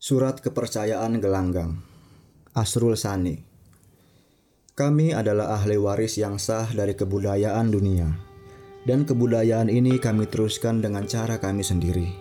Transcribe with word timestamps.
Surat 0.00 0.40
Kepercayaan 0.40 1.20
Gelanggang. 1.20 1.76
Asrul 2.56 2.96
Sani. 2.96 3.36
Kami 4.72 5.12
adalah 5.12 5.60
ahli 5.60 5.76
waris 5.76 6.16
yang 6.16 6.40
sah 6.40 6.64
dari 6.72 6.96
kebudayaan 6.96 7.68
dunia. 7.68 8.08
Dan 8.88 9.04
kebudayaan 9.04 9.68
ini 9.68 10.00
kami 10.00 10.24
teruskan 10.24 10.80
dengan 10.80 11.04
cara 11.04 11.36
kami 11.36 11.60
sendiri. 11.60 12.16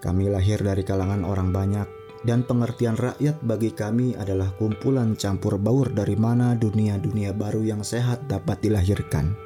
Kami 0.00 0.32
lahir 0.32 0.64
dari 0.64 0.80
kalangan 0.80 1.28
orang 1.28 1.52
banyak 1.52 1.84
Dan 2.24 2.48
pengertian 2.48 2.96
rakyat 2.96 3.36
bagi 3.44 3.68
kami 3.68 4.16
adalah 4.16 4.48
kumpulan 4.56 5.12
campur 5.12 5.60
baur 5.60 5.92
dari 5.92 6.16
mana 6.16 6.56
dunia-dunia 6.56 7.36
baru 7.36 7.68
yang 7.68 7.84
sehat 7.84 8.32
dapat 8.32 8.64
dilahirkan. 8.64 9.36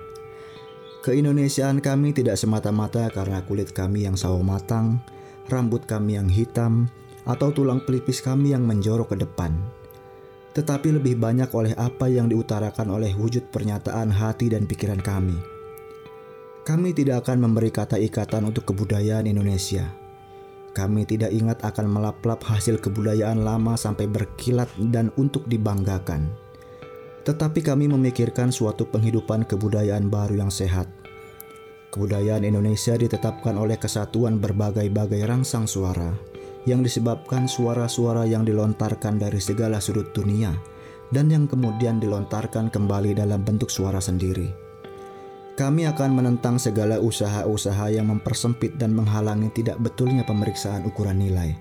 Keindonesiaan 1.02 1.83
kami 1.83 2.14
tidak 2.14 2.38
semata-mata 2.38 3.11
karena 3.11 3.42
kulit 3.42 3.74
kami 3.74 4.06
yang 4.06 4.14
sawo 4.14 4.47
matang, 4.47 5.02
rambut 5.50 5.84
kami 5.91 6.14
yang 6.16 6.30
hitam, 6.30 6.86
atau 7.22 7.54
tulang 7.54 7.82
pelipis 7.82 8.18
kami 8.18 8.50
yang 8.54 8.66
menjorok 8.66 9.14
ke 9.14 9.16
depan, 9.22 9.54
tetapi 10.52 11.00
lebih 11.00 11.16
banyak 11.16 11.48
oleh 11.54 11.72
apa 11.80 12.10
yang 12.12 12.28
diutarakan 12.28 12.92
oleh 12.92 13.16
wujud 13.16 13.48
pernyataan 13.48 14.12
hati 14.12 14.52
dan 14.52 14.69
pikiran 14.69 15.00
kami. 15.00 15.36
Kami 16.62 16.94
tidak 16.94 17.27
akan 17.27 17.42
memberi 17.42 17.74
kata 17.74 17.98
ikatan 17.98 18.47
untuk 18.47 18.70
kebudayaan 18.70 19.27
Indonesia. 19.27 19.91
Kami 20.72 21.05
tidak 21.05 21.34
ingat 21.34 21.58
akan 21.66 21.91
melap-lap 21.91 22.41
hasil 22.47 22.78
kebudayaan 22.78 23.44
lama 23.44 23.75
sampai 23.75 24.06
berkilat 24.08 24.70
dan 24.88 25.10
untuk 25.19 25.44
dibanggakan. 25.50 26.32
Tetapi 27.27 27.60
kami 27.60 27.91
memikirkan 27.91 28.54
suatu 28.54 28.88
penghidupan 28.88 29.44
kebudayaan 29.44 30.08
baru 30.08 30.47
yang 30.47 30.52
sehat. 30.54 30.88
Kebudayaan 31.92 32.47
Indonesia 32.47 32.97
ditetapkan 32.97 33.58
oleh 33.58 33.77
kesatuan 33.77 34.41
berbagai-bagai 34.41 35.28
rangsang 35.28 35.69
suara 35.69 36.31
yang 36.64 36.86
disebabkan 36.86 37.50
suara-suara 37.50 38.22
yang 38.22 38.46
dilontarkan 38.46 39.18
dari 39.18 39.42
segala 39.42 39.82
sudut 39.82 40.14
dunia 40.14 40.55
dan 41.10 41.28
yang 41.28 41.50
kemudian 41.50 41.98
dilontarkan 41.98 42.70
kembali 42.70 43.19
dalam 43.19 43.42
bentuk 43.42 43.69
suara 43.69 43.98
sendiri. 43.98 44.48
Kami 45.52 45.84
akan 45.84 46.16
menentang 46.16 46.56
segala 46.56 46.96
usaha-usaha 46.96 47.92
yang 47.92 48.08
mempersempit 48.08 48.80
dan 48.80 48.96
menghalangi 48.96 49.52
tidak 49.52 49.77
betulnya 49.84 50.24
pemeriksaan 50.24 50.88
ukuran 50.88 51.20
nilai. 51.20 51.52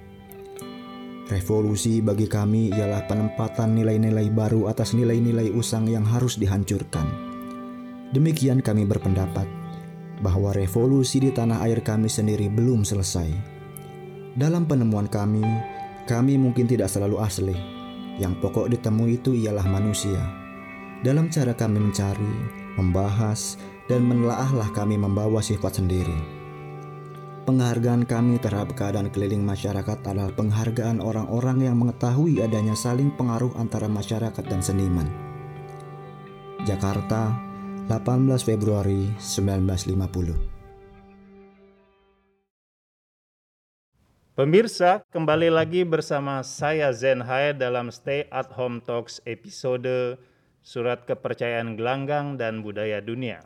Revolusi 1.27 1.99
bagi 1.99 2.27
kami 2.27 2.71
ialah 2.71 3.03
penempatan 3.07 3.75
nilai-nilai 3.75 4.31
baru 4.31 4.71
atas 4.71 4.95
nilai-nilai 4.95 5.51
usang 5.51 5.91
yang 5.91 6.07
harus 6.07 6.39
dihancurkan. 6.39 7.07
Demikian 8.15 8.63
kami 8.63 8.87
berpendapat 8.87 9.47
bahwa 10.23 10.55
revolusi 10.55 11.19
di 11.19 11.31
tanah 11.31 11.63
air 11.67 11.83
kami 11.83 12.07
sendiri 12.07 12.47
belum 12.47 12.87
selesai 12.87 13.50
dalam 14.31 14.63
penemuan 14.63 15.11
kami, 15.11 15.43
kami 16.07 16.39
mungkin 16.39 16.63
tidak 16.63 16.87
selalu 16.87 17.19
asli. 17.19 17.57
Yang 18.15 18.39
pokok 18.39 18.71
ditemui 18.71 19.19
itu 19.19 19.35
ialah 19.35 19.67
manusia. 19.67 20.23
Dalam 21.03 21.27
cara 21.27 21.51
kami 21.51 21.83
mencari, 21.83 22.35
membahas, 22.79 23.59
dan 23.91 24.07
menelaahlah 24.07 24.71
kami 24.71 24.95
membawa 24.95 25.43
sifat 25.43 25.83
sendiri. 25.83 26.15
Penghargaan 27.43 28.07
kami 28.07 28.39
terhadap 28.39 28.71
keadaan 28.77 29.11
keliling 29.11 29.43
masyarakat 29.43 29.99
adalah 30.07 30.31
penghargaan 30.31 31.03
orang-orang 31.03 31.67
yang 31.67 31.75
mengetahui 31.75 32.39
adanya 32.39 32.77
saling 32.77 33.11
pengaruh 33.17 33.51
antara 33.59 33.91
masyarakat 33.91 34.45
dan 34.47 34.61
seniman. 34.63 35.09
Jakarta, 36.63 37.35
18 37.89 38.45
Februari 38.45 39.09
1950 39.17 40.50
Pemirsa, 44.31 45.03
kembali 45.11 45.51
lagi 45.51 45.83
bersama 45.83 46.39
saya 46.39 46.95
Zen 46.95 47.19
Hai 47.19 47.51
dalam 47.51 47.91
Stay 47.91 48.31
at 48.31 48.47
Home 48.55 48.79
Talks 48.79 49.19
episode 49.27 50.15
Surat 50.63 51.03
Kepercayaan 51.03 51.75
Gelanggang 51.75 52.39
dan 52.39 52.63
Budaya 52.63 53.03
Dunia. 53.03 53.43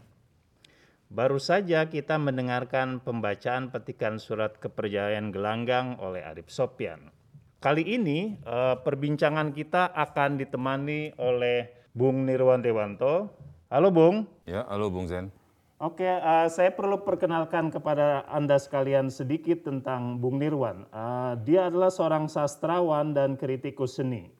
Baru 1.09 1.41
saja 1.41 1.89
kita 1.89 2.21
mendengarkan 2.21 3.01
pembacaan 3.01 3.73
petikan 3.73 4.21
Surat 4.21 4.61
Kepercayaan 4.61 5.33
Gelanggang 5.33 5.97
oleh 5.97 6.21
Arif 6.21 6.53
Sopyan. 6.53 7.09
Kali 7.57 7.81
ini 7.81 8.37
eh, 8.45 8.75
perbincangan 8.77 9.57
kita 9.57 9.89
akan 9.89 10.37
ditemani 10.37 11.17
oleh 11.17 11.65
Bung 11.97 12.29
Nirwan 12.29 12.61
Dewanto. 12.61 13.33
Halo 13.73 13.89
Bung. 13.89 14.29
Ya, 14.45 14.61
halo 14.69 14.93
Bung 14.93 15.09
Zen. 15.09 15.33
Oke, 15.75 16.07
uh, 16.07 16.47
saya 16.47 16.71
perlu 16.71 17.03
perkenalkan 17.03 17.67
kepada 17.67 18.23
Anda 18.31 18.55
sekalian 18.55 19.11
sedikit 19.11 19.67
tentang 19.67 20.23
Bung 20.23 20.39
Nirwan. 20.39 20.87
Uh, 20.87 21.35
dia 21.43 21.67
adalah 21.67 21.91
seorang 21.91 22.31
sastrawan 22.31 23.11
dan 23.11 23.35
kritikus 23.35 23.99
seni. 23.99 24.31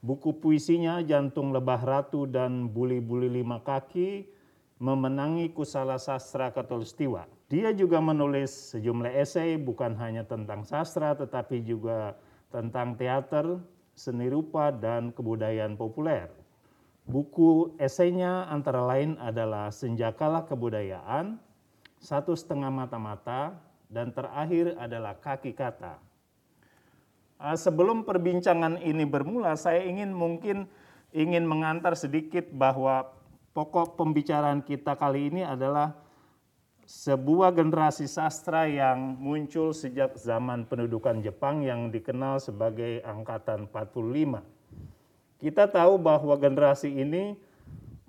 Buku 0.00 0.40
puisinya 0.40 1.04
Jantung 1.04 1.52
Lebah 1.52 1.84
Ratu 1.84 2.24
dan 2.24 2.72
Buli-Buli 2.72 3.28
Lima 3.28 3.60
Kaki 3.60 4.24
memenangi 4.80 5.52
Kusala 5.52 6.00
Sastra 6.00 6.48
Katulistiwa. 6.48 7.28
Dia 7.52 7.76
juga 7.76 8.00
menulis 8.00 8.72
sejumlah 8.72 9.20
esai 9.20 9.60
bukan 9.60 10.00
hanya 10.00 10.24
tentang 10.24 10.64
sastra 10.64 11.12
tetapi 11.12 11.60
juga 11.60 12.16
tentang 12.48 12.96
teater, 12.96 13.60
seni 13.92 14.32
rupa, 14.32 14.72
dan 14.72 15.12
kebudayaan 15.12 15.76
populer. 15.76 16.37
Buku 17.08 17.72
esainya 17.80 18.44
antara 18.52 18.84
lain 18.84 19.16
adalah 19.16 19.72
Senjakalah 19.72 20.44
Kebudayaan, 20.44 21.40
Satu 21.96 22.36
Setengah 22.36 22.68
Mata-Mata, 22.68 23.56
dan 23.88 24.12
terakhir 24.12 24.76
adalah 24.76 25.16
Kaki 25.16 25.56
Kata. 25.56 25.96
Ah, 27.40 27.56
sebelum 27.56 28.04
perbincangan 28.04 28.84
ini 28.84 29.08
bermula, 29.08 29.56
saya 29.56 29.88
ingin 29.88 30.12
mungkin 30.12 30.68
ingin 31.16 31.48
mengantar 31.48 31.96
sedikit 31.96 32.44
bahwa 32.52 33.08
pokok 33.56 33.96
pembicaraan 33.96 34.60
kita 34.60 34.92
kali 34.92 35.32
ini 35.32 35.48
adalah 35.48 35.96
sebuah 36.84 37.56
generasi 37.56 38.04
sastra 38.04 38.68
yang 38.68 39.16
muncul 39.16 39.72
sejak 39.72 40.12
zaman 40.20 40.68
pendudukan 40.68 41.24
Jepang 41.24 41.64
yang 41.64 41.88
dikenal 41.88 42.36
sebagai 42.36 43.00
Angkatan 43.00 43.64
45 43.64 44.57
kita 45.38 45.70
tahu 45.70 45.98
bahwa 45.98 46.34
generasi 46.34 46.90
ini 46.90 47.38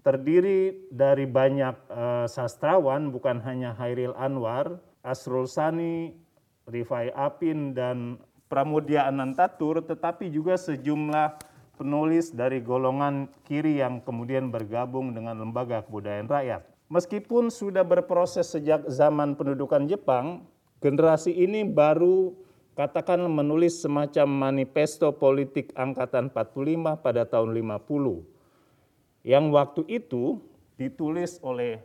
terdiri 0.01 0.89
dari 0.89 1.29
banyak 1.29 1.75
uh, 1.91 2.25
sastrawan, 2.25 3.13
bukan 3.13 3.37
hanya 3.45 3.77
Hairil 3.77 4.17
Anwar, 4.17 4.81
Asrul 5.05 5.45
Sani, 5.45 6.17
Rifai 6.65 7.13
Apin, 7.13 7.77
dan 7.77 8.17
Pramudia 8.49 9.05
Anantatur, 9.05 9.85
tetapi 9.85 10.33
juga 10.33 10.57
sejumlah 10.57 11.37
penulis 11.77 12.33
dari 12.33 12.59
golongan 12.59 13.29
kiri 13.45 13.79
yang 13.79 14.01
kemudian 14.01 14.49
bergabung 14.49 15.13
dengan 15.13 15.37
Lembaga 15.37 15.85
Kebudayaan 15.85 16.27
Rakyat. 16.27 16.61
Meskipun 16.89 17.53
sudah 17.53 17.85
berproses 17.85 18.49
sejak 18.49 18.89
zaman 18.89 19.37
pendudukan 19.37 19.85
Jepang, 19.85 20.49
generasi 20.81 21.29
ini 21.29 21.61
baru 21.61 22.33
katakan 22.79 23.19
menulis 23.27 23.83
semacam 23.83 24.55
manifesto 24.55 25.11
politik 25.11 25.75
angkatan 25.75 26.31
45 26.31 27.03
pada 27.03 27.27
tahun 27.27 27.51
50 27.51 29.27
yang 29.27 29.51
waktu 29.51 29.83
itu 29.91 30.39
ditulis 30.79 31.43
oleh 31.43 31.83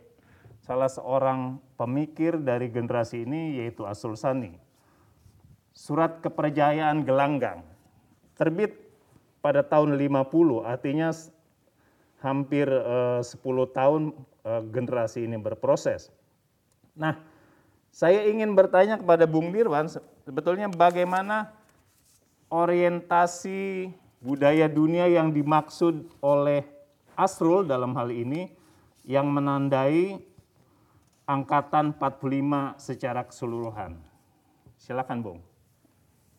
salah 0.63 0.87
seorang 0.87 1.59
pemikir 1.75 2.39
dari 2.39 2.71
generasi 2.71 3.27
ini 3.27 3.59
yaitu 3.59 3.83
Asul 3.83 4.15
Sani. 4.15 4.55
Surat 5.75 6.23
Kepercayaan 6.23 7.03
Gelanggang 7.03 7.67
terbit 8.39 8.79
pada 9.43 9.67
tahun 9.67 9.99
50 9.99 10.63
artinya 10.63 11.11
hampir 12.23 12.71
eh, 12.71 13.19
10 13.19 13.35
tahun 13.75 14.15
eh, 14.47 14.63
generasi 14.71 15.27
ini 15.27 15.35
berproses. 15.43 16.07
Nah, 16.95 17.19
saya 17.91 18.23
ingin 18.31 18.55
bertanya 18.55 18.95
kepada 18.95 19.27
Bung 19.27 19.51
Dirwan, 19.51 19.91
sebetulnya 20.25 20.67
bagaimana 20.67 21.53
orientasi 22.49 23.93
budaya 24.19 24.65
dunia 24.65 25.05
yang 25.05 25.29
dimaksud 25.29 26.09
oleh 26.19 26.65
Asrul 27.15 27.63
dalam 27.63 27.95
hal 27.95 28.11
ini 28.11 28.51
yang 29.07 29.31
menandai 29.31 30.19
angkatan 31.29 31.95
45 31.95 32.75
secara 32.81 33.21
keseluruhan. 33.23 33.95
Silakan, 34.75 35.23
Bung. 35.23 35.39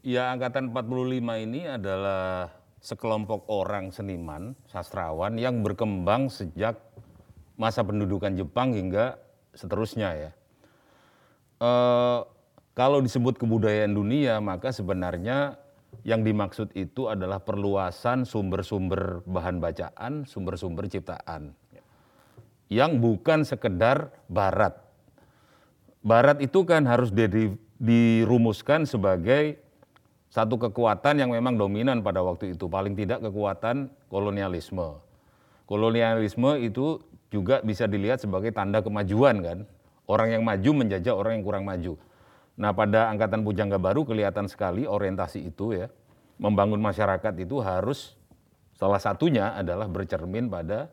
Ya, 0.05 0.31
angkatan 0.31 0.71
45 0.71 1.43
ini 1.43 1.67
adalah 1.67 2.53
sekelompok 2.79 3.49
orang 3.51 3.91
seniman, 3.91 4.55
sastrawan 4.71 5.35
yang 5.41 5.65
berkembang 5.67 6.31
sejak 6.31 6.79
masa 7.59 7.83
pendudukan 7.83 8.37
Jepang 8.37 8.77
hingga 8.77 9.19
seterusnya 9.57 10.09
ya. 10.15 10.31
E, 11.59 11.71
kalau 12.77 13.01
disebut 13.01 13.41
kebudayaan 13.41 13.97
dunia, 13.97 14.37
maka 14.45 14.69
sebenarnya 14.69 15.57
yang 16.05 16.21
dimaksud 16.21 16.77
itu 16.77 17.09
adalah 17.09 17.41
perluasan 17.41 18.29
sumber-sumber 18.29 19.25
bahan 19.25 19.65
bacaan, 19.65 20.29
sumber-sumber 20.29 20.85
ciptaan. 20.85 21.57
Yang 22.69 22.93
bukan 23.01 23.49
sekedar 23.49 24.13
barat. 24.29 24.77
Barat 26.05 26.45
itu 26.45 26.69
kan 26.69 26.85
harus 26.85 27.09
dirumuskan 27.81 28.85
sebagai 28.85 29.57
satu 30.29 30.61
kekuatan 30.61 31.17
yang 31.17 31.33
memang 31.33 31.57
dominan 31.57 32.05
pada 32.05 32.21
waktu 32.21 32.53
itu, 32.53 32.69
paling 32.69 32.93
tidak 32.93 33.25
kekuatan 33.25 33.89
kolonialisme. 34.13 35.01
Kolonialisme 35.65 36.61
itu 36.61 37.01
juga 37.33 37.65
bisa 37.65 37.89
dilihat 37.89 38.21
sebagai 38.21 38.53
tanda 38.53 38.85
kemajuan 38.85 39.41
kan. 39.41 39.59
Orang 40.05 40.29
yang 40.29 40.45
maju 40.45 40.85
menjajah 40.85 41.17
orang 41.17 41.41
yang 41.41 41.45
kurang 41.47 41.65
maju. 41.65 41.97
Nah 42.57 42.73
pada 42.73 43.13
angkatan 43.13 43.45
Pujangga 43.45 43.77
Baru 43.77 44.09
kelihatan 44.09 44.49
sekali 44.49 44.89
orientasi 44.89 45.45
itu 45.45 45.77
ya. 45.77 45.89
Membangun 46.37 46.81
masyarakat 46.81 47.33
itu 47.41 47.65
harus 47.65 48.17
salah 48.77 49.01
satunya 49.01 49.57
adalah 49.57 49.89
bercermin 49.89 50.53
pada 50.53 50.93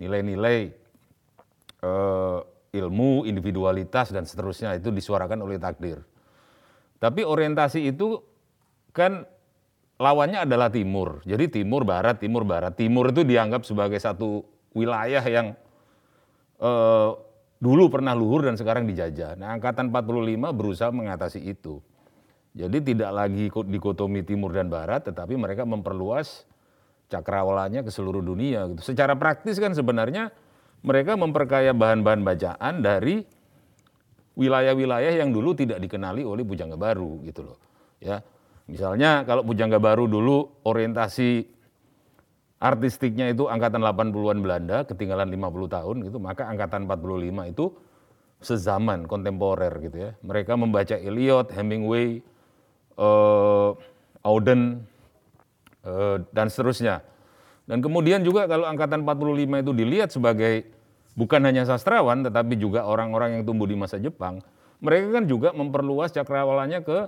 nilai-nilai 0.00 0.72
eh, 1.84 2.38
ilmu, 2.72 3.28
individualitas 3.28 4.08
dan 4.16 4.24
seterusnya 4.24 4.80
itu 4.80 4.88
disuarakan 4.88 5.44
oleh 5.44 5.60
takdir. 5.60 6.00
Tapi 6.96 7.20
orientasi 7.20 7.92
itu 7.92 8.24
kan 8.96 9.28
lawannya 10.00 10.48
adalah 10.48 10.72
timur. 10.72 11.20
Jadi 11.28 11.60
timur 11.60 11.84
barat, 11.84 12.16
timur 12.16 12.48
barat. 12.48 12.72
Timur 12.72 13.12
itu 13.12 13.28
dianggap 13.28 13.68
sebagai 13.68 14.00
satu 14.00 14.40
wilayah 14.72 15.20
yang 15.20 15.52
eh, 16.60 17.10
dulu 17.62 17.86
pernah 17.86 18.10
luhur 18.18 18.42
dan 18.42 18.58
sekarang 18.58 18.90
dijajah. 18.90 19.38
Nah, 19.38 19.54
angkatan 19.54 19.94
45 19.94 20.50
berusaha 20.50 20.90
mengatasi 20.90 21.38
itu. 21.46 21.78
Jadi 22.52 22.82
tidak 22.82 23.10
lagi 23.14 23.48
dikotomi 23.48 24.26
timur 24.26 24.50
dan 24.50 24.66
barat, 24.66 25.06
tetapi 25.06 25.38
mereka 25.38 25.62
memperluas 25.62 26.44
cakrawalanya 27.06 27.86
ke 27.86 27.90
seluruh 27.94 28.20
dunia. 28.20 28.66
Gitu. 28.74 28.92
Secara 28.92 29.14
praktis 29.14 29.62
kan 29.62 29.72
sebenarnya 29.72 30.34
mereka 30.82 31.14
memperkaya 31.14 31.70
bahan-bahan 31.70 32.26
bacaan 32.26 32.82
dari 32.82 33.22
wilayah-wilayah 34.34 35.22
yang 35.22 35.30
dulu 35.30 35.54
tidak 35.54 35.78
dikenali 35.78 36.26
oleh 36.26 36.42
Bujangga 36.42 36.74
Baru 36.74 37.22
gitu 37.22 37.46
loh. 37.46 37.58
Ya. 38.02 38.20
Misalnya 38.66 39.22
kalau 39.22 39.46
Pujangga 39.46 39.78
Baru 39.78 40.10
dulu 40.10 40.64
orientasi 40.66 41.51
artistiknya 42.62 43.26
itu 43.34 43.50
angkatan 43.50 43.82
80-an 43.82 44.38
Belanda, 44.38 44.86
ketinggalan 44.86 45.26
50 45.26 45.66
tahun 45.66 45.96
gitu, 46.06 46.18
maka 46.22 46.46
angkatan 46.46 46.86
45 46.86 47.50
itu 47.50 47.74
sezaman, 48.38 49.10
kontemporer 49.10 49.74
gitu 49.82 49.96
ya. 49.98 50.10
Mereka 50.22 50.54
membaca 50.54 50.94
Eliot, 50.94 51.50
Hemingway, 51.50 52.22
uh, 52.94 53.74
Auden, 54.22 54.86
uh, 55.82 56.22
dan 56.30 56.46
seterusnya. 56.46 57.02
Dan 57.66 57.82
kemudian 57.82 58.22
juga 58.22 58.46
kalau 58.46 58.70
angkatan 58.70 59.02
45 59.02 59.62
itu 59.66 59.72
dilihat 59.74 60.10
sebagai 60.14 60.70
bukan 61.18 61.42
hanya 61.42 61.66
sastrawan, 61.66 62.22
tetapi 62.22 62.54
juga 62.54 62.86
orang-orang 62.86 63.38
yang 63.38 63.42
tumbuh 63.42 63.66
di 63.66 63.74
masa 63.74 63.98
Jepang, 63.98 64.38
mereka 64.78 65.18
kan 65.18 65.24
juga 65.26 65.50
memperluas 65.50 66.14
cakrawalannya 66.14 66.82
ke 66.86 66.98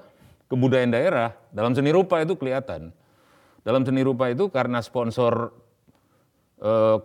kebudayaan 0.50 0.90
daerah. 0.90 1.30
Dalam 1.54 1.74
seni 1.78 1.94
rupa 1.94 2.18
itu 2.22 2.34
kelihatan. 2.34 2.90
Dalam 3.64 3.82
seni 3.82 4.04
rupa 4.04 4.28
itu 4.28 4.52
karena 4.52 4.84
sponsor 4.84 5.50
eh, 6.60 6.96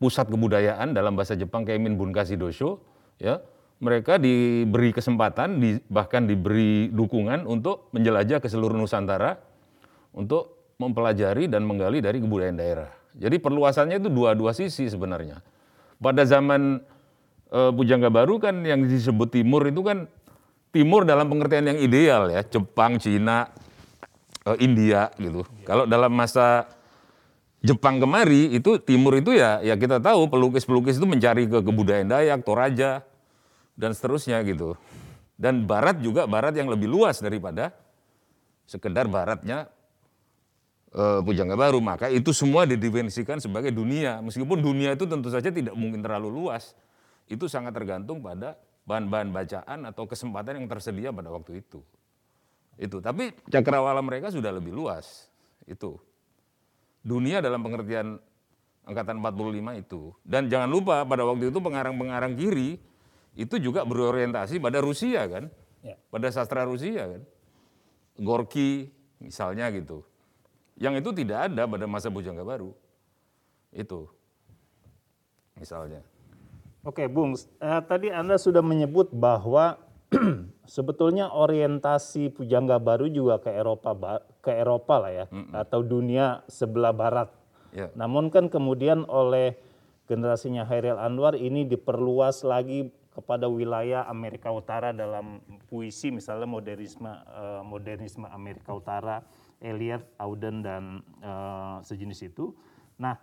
pusat 0.00 0.26
kebudayaan 0.32 0.96
dalam 0.96 1.14
bahasa 1.14 1.36
Jepang 1.36 1.68
Keimin 1.68 2.00
Bunkashi 2.00 2.40
Dosho, 2.40 2.80
ya, 3.20 3.44
mereka 3.78 4.18
diberi 4.18 4.90
kesempatan, 4.90 5.60
di, 5.60 5.70
bahkan 5.86 6.26
diberi 6.26 6.90
dukungan 6.90 7.46
untuk 7.46 7.92
menjelajah 7.94 8.42
ke 8.42 8.48
seluruh 8.50 8.74
Nusantara 8.74 9.38
untuk 10.16 10.74
mempelajari 10.78 11.50
dan 11.50 11.66
menggali 11.66 12.02
dari 12.02 12.18
kebudayaan 12.22 12.58
daerah. 12.58 12.90
Jadi 13.18 13.42
perluasannya 13.42 13.98
itu 13.98 14.10
dua-dua 14.10 14.54
sisi 14.54 14.86
sebenarnya. 14.86 15.42
Pada 15.98 16.22
zaman 16.22 16.78
uh, 17.50 17.70
Pujangga 17.74 18.10
Baru 18.10 18.38
kan 18.38 18.62
yang 18.62 18.86
disebut 18.86 19.34
timur 19.34 19.66
itu 19.66 19.82
kan 19.82 20.06
timur 20.70 21.02
dalam 21.02 21.26
pengertian 21.26 21.66
yang 21.74 21.78
ideal 21.82 22.30
ya, 22.30 22.46
Jepang, 22.46 23.02
Cina, 23.02 23.50
India 24.56 25.12
gitu. 25.20 25.44
Kalau 25.68 25.84
dalam 25.84 26.14
masa 26.14 26.64
Jepang 27.58 27.98
kemari 27.98 28.54
itu 28.54 28.78
timur 28.78 29.18
itu 29.18 29.34
ya 29.34 29.58
ya 29.58 29.74
kita 29.74 29.98
tahu 29.98 30.30
pelukis-pelukis 30.30 31.02
itu 31.02 31.06
mencari 31.10 31.50
ke 31.50 31.58
kebudayaan 31.58 32.06
Dayak, 32.06 32.46
Toraja 32.46 33.02
dan 33.74 33.90
seterusnya 33.92 34.40
gitu. 34.46 34.78
Dan 35.34 35.66
barat 35.66 35.98
juga 35.98 36.30
barat 36.30 36.54
yang 36.54 36.70
lebih 36.70 36.86
luas 36.86 37.18
daripada 37.18 37.74
sekedar 38.66 39.10
baratnya 39.10 39.66
uh, 40.94 41.18
Pujangga 41.22 41.58
Baru. 41.58 41.82
Maka 41.82 42.10
itu 42.14 42.30
semua 42.30 42.62
didefinisikan 42.62 43.42
sebagai 43.42 43.74
dunia. 43.74 44.22
Meskipun 44.22 44.62
dunia 44.62 44.94
itu 44.94 45.06
tentu 45.10 45.30
saja 45.30 45.50
tidak 45.50 45.74
mungkin 45.74 45.98
terlalu 45.98 46.30
luas. 46.30 46.78
Itu 47.26 47.50
sangat 47.50 47.74
tergantung 47.74 48.22
pada 48.22 48.54
bahan-bahan 48.86 49.34
bacaan 49.34 49.84
atau 49.84 50.08
kesempatan 50.08 50.62
yang 50.62 50.66
tersedia 50.70 51.10
pada 51.12 51.28
waktu 51.28 51.60
itu. 51.60 51.82
Itu, 52.78 53.02
tapi 53.02 53.34
cakrawala 53.50 53.98
mereka 54.00 54.30
sudah 54.30 54.54
lebih 54.54 54.70
luas. 54.70 55.26
Itu. 55.66 55.98
Dunia 57.02 57.42
dalam 57.42 57.60
pengertian 57.66 58.22
angkatan 58.86 59.18
45 59.20 59.82
itu. 59.82 60.14
Dan 60.22 60.46
jangan 60.46 60.70
lupa 60.70 61.02
pada 61.02 61.26
waktu 61.26 61.50
itu 61.50 61.58
pengarang-pengarang 61.58 62.38
kiri 62.38 62.78
itu 63.34 63.54
juga 63.58 63.82
berorientasi 63.82 64.62
pada 64.62 64.78
Rusia 64.78 65.26
kan. 65.26 65.50
Ya. 65.82 65.98
Pada 66.08 66.30
sastra 66.30 66.62
Rusia 66.62 67.18
kan. 67.18 67.22
Gorky 68.18 68.94
misalnya 69.18 69.68
gitu. 69.74 70.06
Yang 70.78 71.02
itu 71.02 71.10
tidak 71.22 71.50
ada 71.50 71.66
pada 71.66 71.84
masa 71.90 72.08
Bujangga 72.08 72.46
Baru. 72.46 72.72
Itu. 73.74 74.06
Misalnya. 75.58 76.06
Oke, 76.86 77.10
Bung, 77.10 77.34
eh, 77.34 77.82
tadi 77.84 78.08
Anda 78.08 78.38
sudah 78.38 78.62
menyebut 78.62 79.10
bahwa 79.10 79.76
sebetulnya 80.74 81.28
orientasi 81.32 82.32
Pujangga 82.32 82.80
Baru 82.80 83.08
juga 83.12 83.40
ke 83.40 83.52
Eropa 83.52 84.24
ke 84.40 84.52
Eropa 84.52 84.94
lah 85.00 85.12
ya, 85.12 85.26
mm 85.28 85.42
-mm. 85.48 85.52
atau 85.56 85.80
dunia 85.84 86.44
sebelah 86.48 86.96
barat. 86.96 87.28
Yeah. 87.76 87.92
Namun 87.92 88.32
kan 88.32 88.48
kemudian 88.48 89.04
oleh 89.08 89.56
generasinya 90.08 90.64
Hairil 90.64 90.96
Anwar 90.96 91.36
ini 91.36 91.68
diperluas 91.68 92.40
lagi 92.40 92.88
kepada 93.12 93.50
wilayah 93.50 94.06
Amerika 94.06 94.48
Utara 94.48 94.94
dalam 94.94 95.42
puisi 95.66 96.08
misalnya 96.14 96.46
modernisme 96.46 97.10
uh, 97.10 97.60
modernisme 97.66 98.24
Amerika 98.30 98.72
Utara, 98.72 99.20
Eliot, 99.58 100.06
Auden 100.16 100.62
dan 100.62 101.02
uh, 101.20 101.82
sejenis 101.82 102.30
itu. 102.30 102.54
Nah, 102.96 103.18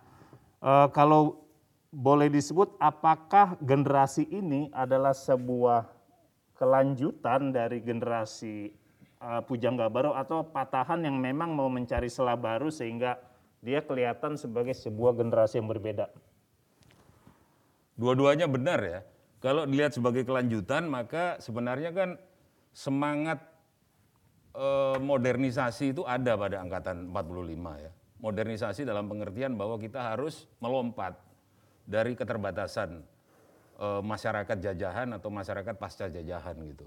uh, 0.60 0.86
kalau 0.92 1.42
boleh 1.88 2.28
disebut 2.28 2.76
apakah 2.76 3.56
generasi 3.64 4.28
ini 4.28 4.68
adalah 4.76 5.16
sebuah 5.16 5.95
kelanjutan 6.56 7.52
dari 7.52 7.84
generasi 7.84 8.72
uh, 9.20 9.44
pujangga 9.44 9.92
baru 9.92 10.16
atau 10.16 10.44
patahan 10.48 11.04
yang 11.04 11.20
memang 11.20 11.52
mau 11.52 11.68
mencari 11.68 12.08
selah 12.08 12.36
baru 12.36 12.72
sehingga 12.72 13.20
dia 13.60 13.84
kelihatan 13.84 14.40
sebagai 14.40 14.72
sebuah 14.72 15.16
generasi 15.16 15.60
yang 15.60 15.68
berbeda. 15.68 16.08
Dua-duanya 17.96 18.48
benar 18.48 18.80
ya. 18.84 19.00
Kalau 19.40 19.68
dilihat 19.68 19.96
sebagai 19.96 20.24
kelanjutan 20.24 20.88
maka 20.88 21.40
sebenarnya 21.40 21.92
kan 21.92 22.10
semangat 22.72 23.40
eh, 24.56 24.98
modernisasi 25.00 25.96
itu 25.96 26.02
ada 26.04 26.36
pada 26.36 26.60
angkatan 26.60 27.12
45 27.12 27.84
ya. 27.84 27.92
Modernisasi 28.16 28.88
dalam 28.88 29.12
pengertian 29.12 29.60
bahwa 29.60 29.76
kita 29.76 30.16
harus 30.16 30.48
melompat 30.60 31.20
dari 31.84 32.16
keterbatasan 32.16 33.04
e, 33.76 33.88
masyarakat 34.02 34.56
jajahan 34.58 35.08
atau 35.14 35.28
masyarakat 35.28 35.74
pasca 35.76 36.08
jajahan 36.08 36.56
gitu. 36.66 36.86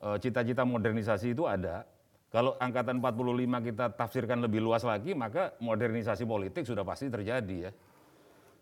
cita 0.00 0.40
cita-cita 0.40 0.64
modernisasi 0.64 1.36
itu 1.36 1.44
ada. 1.44 1.84
Kalau 2.30 2.54
angkatan 2.56 3.02
45 3.02 3.68
kita 3.68 3.84
tafsirkan 3.98 4.40
lebih 4.40 4.62
luas 4.62 4.80
lagi, 4.86 5.12
maka 5.12 5.52
modernisasi 5.60 6.24
politik 6.24 6.62
sudah 6.62 6.86
pasti 6.86 7.10
terjadi 7.10 7.68
ya. 7.68 7.72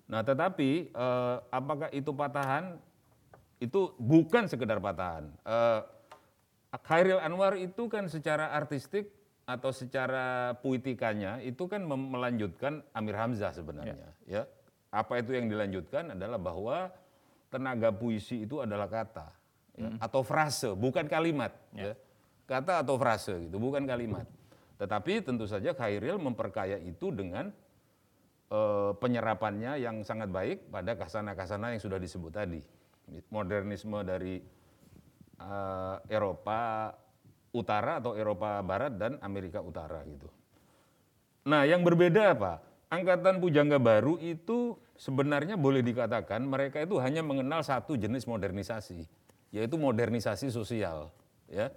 Nah, 0.08 0.24
tetapi 0.24 0.92
e, 0.92 1.06
apakah 1.52 1.88
itu 1.92 2.10
patahan? 2.12 2.80
Itu 3.58 3.92
bukan 3.98 4.46
sekedar 4.46 4.80
patahan. 4.80 5.30
E, 5.44 5.56
Khairil 6.84 7.20
Anwar 7.20 7.56
itu 7.56 7.88
kan 7.88 8.08
secara 8.12 8.52
artistik 8.52 9.08
atau 9.48 9.72
secara 9.72 10.52
puitikanya 10.60 11.40
itu 11.40 11.64
kan 11.64 11.80
melanjutkan 11.88 12.84
Amir 12.92 13.16
Hamzah 13.16 13.56
sebenarnya, 13.56 13.96
ya. 14.28 14.44
ya 14.44 14.58
apa 14.92 15.20
itu 15.20 15.36
yang 15.36 15.48
dilanjutkan 15.48 16.16
adalah 16.16 16.40
bahwa 16.40 16.92
tenaga 17.48 17.92
puisi 17.92 18.44
itu 18.44 18.60
adalah 18.60 18.88
kata 18.88 19.28
ya, 19.76 19.88
hmm. 19.88 19.98
atau 20.00 20.20
frase, 20.24 20.72
bukan 20.76 21.08
kalimat. 21.08 21.52
Ya. 21.72 21.92
Ya. 21.92 21.94
kata 22.48 22.80
atau 22.80 22.96
frase 22.96 23.36
gitu, 23.44 23.60
bukan 23.60 23.84
kalimat. 23.84 24.24
Tetapi 24.80 25.20
tentu 25.20 25.44
saja 25.44 25.76
Khairil 25.76 26.16
memperkaya 26.16 26.80
itu 26.80 27.12
dengan 27.12 27.52
eh, 28.48 28.90
penyerapannya 28.96 29.76
yang 29.82 30.00
sangat 30.00 30.32
baik 30.32 30.72
pada 30.72 30.96
kasana-kasana 30.96 31.76
yang 31.76 31.82
sudah 31.82 32.00
disebut 32.00 32.32
tadi. 32.32 32.60
Modernisme 33.28 34.00
dari 34.00 34.40
eh, 35.36 35.96
Eropa 36.08 36.92
Utara 37.52 38.00
atau 38.00 38.12
Eropa 38.16 38.60
Barat 38.64 38.96
dan 38.96 39.16
Amerika 39.20 39.60
Utara 39.60 40.04
gitu. 40.04 40.28
Nah, 41.48 41.64
yang 41.64 41.80
berbeda 41.80 42.36
apa? 42.36 42.60
Angkatan 42.92 43.40
Pujangga 43.40 43.80
Baru 43.80 44.20
itu 44.20 44.76
sebenarnya 44.98 45.54
boleh 45.54 45.80
dikatakan 45.80 46.42
mereka 46.42 46.82
itu 46.82 46.98
hanya 46.98 47.22
mengenal 47.22 47.62
satu 47.62 47.94
jenis 47.94 48.26
modernisasi, 48.26 49.06
yaitu 49.54 49.78
modernisasi 49.78 50.50
sosial, 50.50 51.14
ya. 51.46 51.70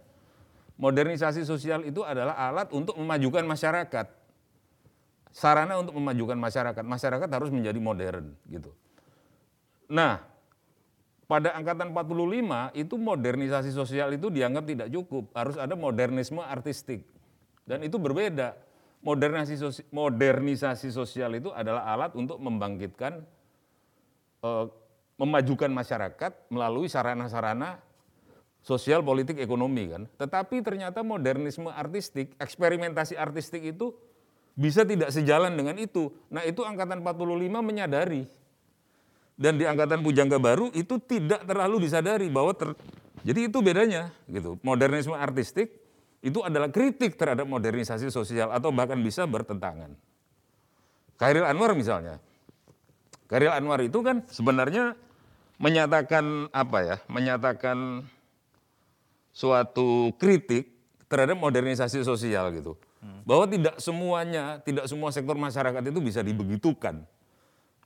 Modernisasi 0.82 1.46
sosial 1.46 1.86
itu 1.86 2.02
adalah 2.02 2.34
alat 2.34 2.74
untuk 2.74 2.98
memajukan 2.98 3.46
masyarakat. 3.46 4.08
Sarana 5.30 5.78
untuk 5.78 5.94
memajukan 5.94 6.34
masyarakat. 6.34 6.82
Masyarakat 6.82 7.30
harus 7.30 7.54
menjadi 7.54 7.78
modern 7.78 8.34
gitu. 8.50 8.74
Nah, 9.86 10.26
pada 11.30 11.54
angkatan 11.54 11.94
45 11.94 12.74
itu 12.74 12.96
modernisasi 12.98 13.72
sosial 13.72 14.18
itu 14.18 14.34
dianggap 14.34 14.66
tidak 14.66 14.88
cukup, 14.90 15.30
harus 15.38 15.56
ada 15.56 15.78
modernisme 15.78 16.42
artistik. 16.42 17.06
Dan 17.64 17.86
itu 17.86 18.02
berbeda. 18.02 18.58
Modernisasi 19.02 19.58
sosial, 19.58 19.88
modernisasi 19.90 20.90
sosial 20.94 21.32
itu 21.34 21.50
adalah 21.50 21.90
alat 21.90 22.14
untuk 22.14 22.38
membangkitkan 22.38 23.26
eh, 24.46 24.66
memajukan 25.18 25.70
masyarakat 25.74 26.32
melalui 26.54 26.86
sarana-sarana 26.86 27.82
sosial, 28.62 29.02
politik, 29.02 29.42
ekonomi 29.42 29.90
kan. 29.90 30.04
Tetapi 30.22 30.62
ternyata 30.62 31.02
modernisme 31.02 31.74
artistik, 31.74 32.38
eksperimentasi 32.38 33.18
artistik 33.18 33.74
itu 33.74 33.94
bisa 34.54 34.86
tidak 34.86 35.10
sejalan 35.10 35.58
dengan 35.58 35.82
itu. 35.82 36.14
Nah, 36.30 36.46
itu 36.46 36.62
angkatan 36.62 37.02
45 37.02 37.62
menyadari 37.66 38.30
dan 39.42 39.58
di 39.58 39.66
angkatan 39.66 40.06
pujangga 40.06 40.38
baru 40.38 40.70
itu 40.78 41.02
tidak 41.02 41.42
terlalu 41.50 41.82
disadari 41.82 42.30
bahwa 42.30 42.54
ter, 42.54 42.78
jadi 43.26 43.50
itu 43.50 43.58
bedanya 43.66 44.14
gitu. 44.30 44.62
Modernisme 44.62 45.18
artistik 45.18 45.81
itu 46.22 46.40
adalah 46.46 46.70
kritik 46.70 47.18
terhadap 47.18 47.50
modernisasi 47.50 48.14
sosial 48.14 48.54
atau 48.54 48.70
bahkan 48.70 48.98
bisa 49.02 49.26
bertentangan. 49.26 49.98
Khairil 51.18 51.46
Anwar 51.46 51.74
misalnya. 51.74 52.22
Khairil 53.26 53.54
Anwar 53.54 53.82
itu 53.82 54.02
kan 54.06 54.22
sebenarnya 54.30 54.94
menyatakan 55.58 56.50
apa 56.54 56.78
ya? 56.86 56.98
Menyatakan 57.10 58.06
suatu 59.34 60.14
kritik 60.22 60.70
terhadap 61.10 61.42
modernisasi 61.42 62.06
sosial 62.06 62.54
gitu. 62.54 62.78
Bahwa 63.26 63.50
tidak 63.50 63.82
semuanya, 63.82 64.62
tidak 64.62 64.86
semua 64.86 65.10
sektor 65.10 65.34
masyarakat 65.34 65.82
itu 65.90 66.00
bisa 66.02 66.22
dibegitukan. 66.22 67.02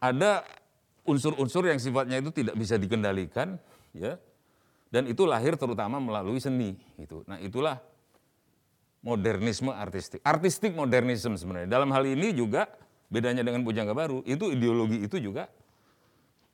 Ada 0.04 0.44
unsur-unsur 1.08 1.72
yang 1.72 1.80
sifatnya 1.80 2.20
itu 2.20 2.36
tidak 2.36 2.60
bisa 2.60 2.76
dikendalikan, 2.76 3.56
ya, 3.96 4.20
dan 4.92 5.08
itu 5.08 5.24
lahir 5.24 5.56
terutama 5.56 6.04
melalui 6.04 6.42
seni, 6.44 6.76
gitu. 7.00 7.24
Nah 7.32 7.40
itulah 7.40 7.80
modernisme 9.06 9.70
artistik, 9.70 10.18
artistik 10.26 10.74
modernisme 10.74 11.38
sebenarnya. 11.38 11.70
Dalam 11.70 11.94
hal 11.94 12.10
ini 12.10 12.34
juga 12.34 12.66
bedanya 13.06 13.46
dengan 13.46 13.62
Pujangga 13.62 13.94
Baru, 13.94 14.26
itu 14.26 14.50
ideologi 14.50 15.06
itu 15.06 15.22
juga 15.22 15.46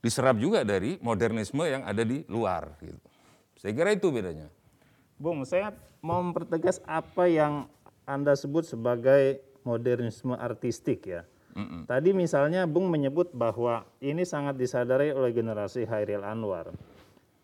diserap 0.03 0.35
juga 0.35 0.67
dari 0.67 0.99
modernisme 0.99 1.63
yang 1.63 1.87
ada 1.87 2.03
di 2.03 2.27
luar, 2.27 2.75
gitu. 2.83 2.99
Saya 3.55 3.71
kira 3.71 3.95
itu 3.95 4.11
bedanya. 4.11 4.51
Bung, 5.15 5.47
saya 5.47 5.71
mau 6.03 6.19
mempertegas 6.19 6.83
apa 6.83 7.29
yang 7.31 7.69
Anda 8.03 8.35
sebut 8.35 8.67
sebagai 8.67 9.39
modernisme 9.61 10.33
artistik 10.33 11.07
ya. 11.07 11.23
Mm-mm. 11.53 11.85
Tadi 11.85 12.11
misalnya 12.11 12.65
Bung 12.65 12.89
menyebut 12.89 13.29
bahwa 13.31 13.85
ini 14.01 14.25
sangat 14.25 14.57
disadari 14.57 15.13
oleh 15.13 15.29
generasi 15.31 15.85
Hairil 15.85 16.25
Anwar. 16.25 16.73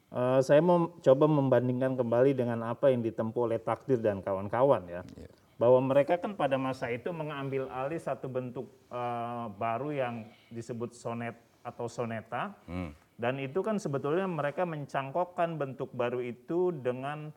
Uh, 0.08 0.40
saya 0.40 0.64
mau 0.64 0.88
coba 1.04 1.28
membandingkan 1.28 2.00
kembali 2.00 2.32
dengan 2.32 2.64
apa 2.64 2.88
yang 2.88 3.04
ditempuh 3.04 3.52
oleh 3.52 3.60
Takdir 3.60 4.00
dan 4.00 4.24
kawan-kawan 4.24 4.88
ya. 4.88 5.02
Yeah. 5.20 5.32
Bahwa 5.60 5.84
mereka 5.84 6.16
kan 6.16 6.38
pada 6.40 6.56
masa 6.56 6.88
itu 6.94 7.12
mengambil 7.12 7.68
alih 7.68 8.00
satu 8.00 8.32
bentuk 8.32 8.72
uh, 8.88 9.52
baru 9.60 9.92
yang 9.92 10.16
disebut 10.48 10.96
sonet 10.96 11.36
atau 11.60 11.92
soneta. 11.92 12.56
Mm. 12.72 12.96
Dan 13.18 13.34
itu 13.42 13.60
kan 13.66 13.82
sebetulnya 13.82 14.30
mereka 14.30 14.64
mencangkokkan 14.64 15.58
bentuk 15.58 15.92
baru 15.92 16.24
itu 16.24 16.72
dengan 16.72 17.34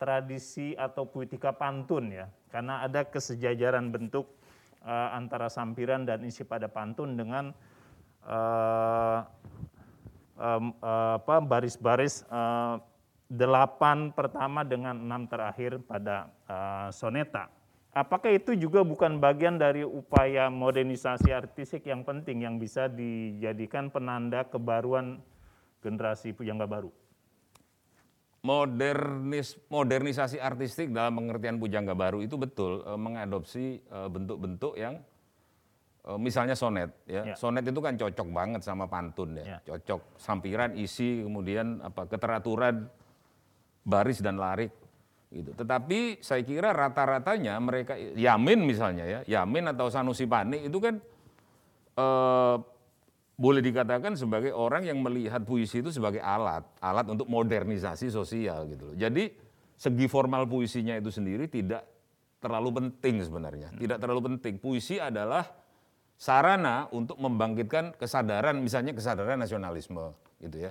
tradisi 0.00 0.72
atau 0.74 1.06
puitika 1.06 1.52
pantun 1.54 2.10
ya. 2.10 2.26
Karena 2.48 2.82
ada 2.82 3.06
kesejajaran 3.06 3.92
bentuk 3.92 4.40
uh, 4.82 5.14
antara 5.14 5.46
sampiran 5.52 6.08
dan 6.08 6.24
isi 6.24 6.42
pada 6.42 6.66
pantun 6.66 7.14
dengan 7.14 7.52
uh, 8.24 9.20
uh, 10.40 11.16
apa 11.20 11.38
baris-baris 11.44 12.24
uh, 12.32 12.80
delapan 13.30 14.10
pertama 14.10 14.64
dengan 14.64 14.96
enam 14.96 15.28
terakhir 15.28 15.78
pada 15.84 16.32
uh, 16.48 16.88
soneta. 16.90 17.52
Apakah 17.90 18.30
itu 18.30 18.54
juga 18.54 18.86
bukan 18.86 19.18
bagian 19.18 19.58
dari 19.58 19.82
upaya 19.82 20.46
modernisasi 20.46 21.34
artistik 21.34 21.84
yang 21.84 22.06
penting 22.06 22.46
yang 22.46 22.56
bisa 22.56 22.86
dijadikan 22.86 23.90
penanda 23.90 24.46
kebaruan 24.46 25.20
generasi 25.84 26.32
pujangga 26.32 26.66
baru? 26.66 26.90
modernis 28.40 29.52
modernisasi 29.68 30.40
artistik 30.40 30.88
dalam 30.96 31.12
pengertian 31.12 31.60
pujangga 31.60 31.92
baru 31.92 32.24
itu 32.24 32.40
betul 32.40 32.80
mengadopsi 32.96 33.84
bentuk-bentuk 34.08 34.80
yang 34.80 34.96
misalnya 36.16 36.56
sonet 36.56 37.04
ya. 37.04 37.32
ya. 37.32 37.34
Sonet 37.36 37.64
itu 37.66 37.80
kan 37.84 37.94
cocok 37.94 38.28
banget 38.32 38.64
sama 38.64 38.88
pantun 38.88 39.36
ya. 39.36 39.56
ya. 39.56 39.58
Cocok 39.74 40.16
sampiran, 40.16 40.72
isi, 40.76 41.20
kemudian 41.20 41.84
apa 41.84 42.08
keteraturan 42.08 42.88
baris 43.84 44.24
dan 44.24 44.40
larik 44.40 44.72
gitu. 45.30 45.52
Tetapi 45.54 46.24
saya 46.24 46.42
kira 46.42 46.72
rata-ratanya 46.72 47.54
mereka 47.60 47.94
Yamin 47.96 48.64
misalnya 48.64 49.04
ya, 49.06 49.20
Yamin 49.28 49.70
atau 49.70 49.92
Sanusi 49.92 50.26
Panik 50.26 50.66
itu 50.66 50.78
kan 50.82 50.98
e, 51.94 52.06
boleh 53.40 53.62
dikatakan 53.64 54.18
sebagai 54.18 54.52
orang 54.52 54.84
yang 54.84 55.00
melihat 55.00 55.44
puisi 55.46 55.80
itu 55.80 55.94
sebagai 55.94 56.20
alat, 56.20 56.66
alat 56.82 57.06
untuk 57.08 57.28
modernisasi 57.28 58.12
sosial 58.12 58.68
gitu 58.68 58.92
loh. 58.92 58.96
Jadi 58.96 59.32
segi 59.80 60.06
formal 60.10 60.44
puisinya 60.44 60.92
itu 60.98 61.08
sendiri 61.08 61.48
tidak 61.48 61.86
terlalu 62.40 62.84
penting 62.84 63.20
sebenarnya, 63.20 63.68
tidak 63.76 64.00
terlalu 64.00 64.34
penting. 64.34 64.60
Puisi 64.60 64.96
adalah 65.00 65.59
sarana 66.20 66.84
untuk 66.92 67.16
membangkitkan 67.16 67.96
kesadaran, 67.96 68.60
misalnya 68.60 68.92
kesadaran 68.92 69.40
nasionalisme 69.40 70.12
gitu 70.44 70.68
ya. 70.68 70.70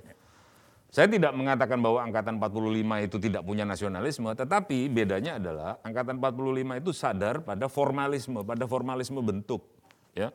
Saya 0.90 1.06
tidak 1.06 1.34
mengatakan 1.34 1.78
bahwa 1.78 2.02
angkatan 2.02 2.38
45 2.38 3.06
itu 3.06 3.16
tidak 3.18 3.42
punya 3.46 3.66
nasionalisme, 3.66 4.30
tetapi 4.30 4.90
bedanya 4.90 5.42
adalah 5.42 5.78
angkatan 5.82 6.18
45 6.22 6.82
itu 6.82 6.90
sadar 6.94 7.42
pada 7.42 7.66
formalisme, 7.66 8.42
pada 8.46 8.66
formalisme 8.66 9.18
bentuk, 9.22 9.66
ya. 10.14 10.30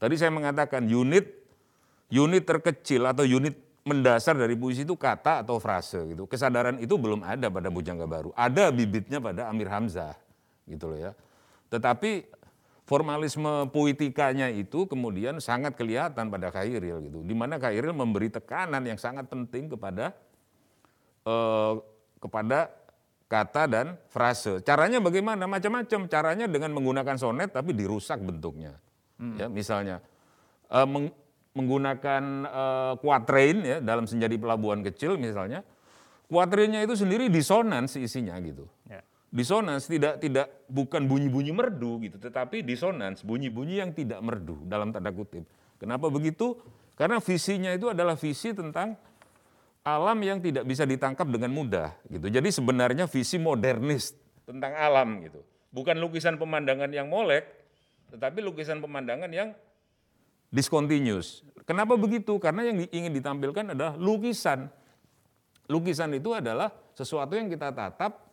Tadi 0.00 0.16
saya 0.16 0.32
mengatakan 0.32 0.88
unit 0.88 1.40
unit 2.08 2.44
terkecil 2.44 3.04
atau 3.04 3.24
unit 3.24 3.52
mendasar 3.84 4.36
dari 4.36 4.56
puisi 4.56 4.84
itu 4.84 4.96
kata 4.96 5.44
atau 5.44 5.56
frase 5.56 6.04
gitu. 6.12 6.24
Kesadaran 6.28 6.76
itu 6.80 6.96
belum 7.00 7.24
ada 7.24 7.48
pada 7.48 7.72
Bujangga 7.72 8.04
Baru. 8.04 8.32
Ada 8.36 8.68
bibitnya 8.72 9.20
pada 9.20 9.48
Amir 9.48 9.68
Hamzah 9.68 10.16
gitu 10.68 10.88
loh 10.92 10.98
ya. 11.00 11.12
Tetapi 11.68 12.39
formalisme 12.90 13.70
poetikanya 13.70 14.50
itu 14.50 14.90
kemudian 14.90 15.38
sangat 15.38 15.78
kelihatan 15.78 16.26
pada 16.26 16.50
Khairil 16.50 17.06
gitu. 17.06 17.22
Di 17.22 17.34
mana 17.38 17.62
Khairil 17.62 17.94
memberi 17.94 18.34
tekanan 18.34 18.82
yang 18.82 18.98
sangat 18.98 19.30
penting 19.30 19.70
kepada 19.70 20.10
eh, 21.22 21.74
kepada 22.18 22.74
kata 23.30 23.62
dan 23.70 23.86
frase. 24.10 24.58
Caranya 24.66 24.98
bagaimana? 24.98 25.46
Macam-macam. 25.46 26.10
Caranya 26.10 26.50
dengan 26.50 26.74
menggunakan 26.74 27.14
sonet 27.14 27.54
tapi 27.54 27.78
dirusak 27.78 28.18
bentuknya. 28.26 28.74
Hmm. 29.22 29.38
Ya, 29.38 29.46
misalnya 29.46 30.02
eh, 30.66 30.88
menggunakan 31.50 32.22
uh, 32.46 32.94
kuatrain 33.02 33.58
ya 33.66 33.78
dalam 33.82 34.06
senjadi 34.06 34.38
pelabuhan 34.38 34.86
kecil 34.86 35.18
misalnya, 35.18 35.66
kuatrainnya 36.30 36.86
itu 36.86 36.94
sendiri 36.94 37.26
disonans 37.26 37.98
isinya 37.98 38.38
gitu. 38.38 38.70
Ya. 38.86 39.02
Disonans 39.30 39.86
tidak 39.86 40.18
tidak 40.18 40.50
bukan 40.66 41.06
bunyi-bunyi 41.06 41.54
merdu 41.54 42.02
gitu, 42.02 42.18
tetapi 42.18 42.66
disonans 42.66 43.22
bunyi-bunyi 43.22 43.78
yang 43.78 43.94
tidak 43.94 44.18
merdu 44.18 44.58
dalam 44.66 44.90
tanda 44.90 45.14
kutip. 45.14 45.46
Kenapa 45.78 46.10
begitu? 46.10 46.58
Karena 46.98 47.22
visinya 47.22 47.70
itu 47.70 47.86
adalah 47.86 48.18
visi 48.18 48.50
tentang 48.50 48.98
alam 49.86 50.18
yang 50.20 50.42
tidak 50.42 50.66
bisa 50.66 50.82
ditangkap 50.82 51.24
dengan 51.30 51.54
mudah 51.54 51.94
gitu. 52.10 52.26
Jadi 52.26 52.50
sebenarnya 52.50 53.06
visi 53.06 53.38
modernis 53.38 54.18
tentang 54.44 54.74
alam 54.74 55.22
gitu. 55.22 55.40
Bukan 55.70 56.02
lukisan 56.02 56.34
pemandangan 56.34 56.90
yang 56.90 57.06
molek, 57.06 57.46
tetapi 58.10 58.42
lukisan 58.42 58.82
pemandangan 58.82 59.30
yang 59.30 59.54
discontinuous. 60.50 61.46
Kenapa 61.62 61.94
begitu? 61.94 62.34
Karena 62.42 62.66
yang 62.66 62.82
ingin 62.90 63.14
ditampilkan 63.14 63.78
adalah 63.78 63.94
lukisan. 63.94 64.66
Lukisan 65.70 66.10
itu 66.18 66.34
adalah 66.34 66.74
sesuatu 66.98 67.38
yang 67.38 67.46
kita 67.46 67.70
tatap 67.70 68.29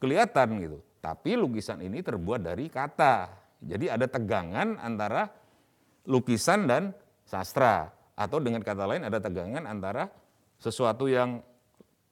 kelihatan 0.00 0.48
gitu. 0.58 0.78
Tapi 1.00 1.36
lukisan 1.36 1.84
ini 1.84 2.00
terbuat 2.00 2.40
dari 2.42 2.66
kata. 2.72 3.30
Jadi 3.60 3.92
ada 3.92 4.08
tegangan 4.08 4.80
antara 4.80 5.28
lukisan 6.08 6.64
dan 6.64 6.96
sastra. 7.28 7.92
Atau 8.16 8.40
dengan 8.40 8.60
kata 8.60 8.84
lain 8.84 9.04
ada 9.04 9.20
tegangan 9.20 9.64
antara 9.64 10.08
sesuatu 10.60 11.08
yang 11.08 11.40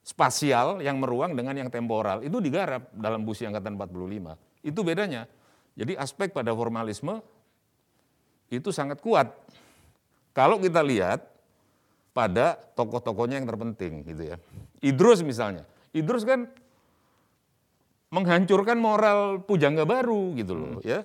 spasial, 0.01 0.81
yang 0.81 1.01
meruang 1.01 1.37
dengan 1.37 1.53
yang 1.53 1.69
temporal. 1.69 2.25
Itu 2.25 2.41
digarap 2.41 2.89
dalam 2.97 3.29
busi 3.29 3.45
angkatan 3.45 3.77
45. 3.77 4.65
Itu 4.65 4.81
bedanya. 4.81 5.29
Jadi 5.77 5.93
aspek 6.01 6.33
pada 6.33 6.57
formalisme 6.57 7.21
itu 8.49 8.73
sangat 8.73 9.05
kuat. 9.05 9.29
Kalau 10.33 10.57
kita 10.57 10.81
lihat 10.81 11.29
pada 12.17 12.57
tokoh-tokohnya 12.73 13.37
yang 13.39 13.47
terpenting 13.47 14.03
gitu 14.03 14.33
ya. 14.33 14.37
Idrus 14.81 15.21
misalnya. 15.21 15.69
Idrus 15.93 16.25
kan 16.25 16.49
menghancurkan 18.09 18.81
moral 18.81 19.45
pujangga 19.45 19.85
baru 19.85 20.33
gitu 20.37 20.53
loh 20.57 20.81
ya. 20.81 21.05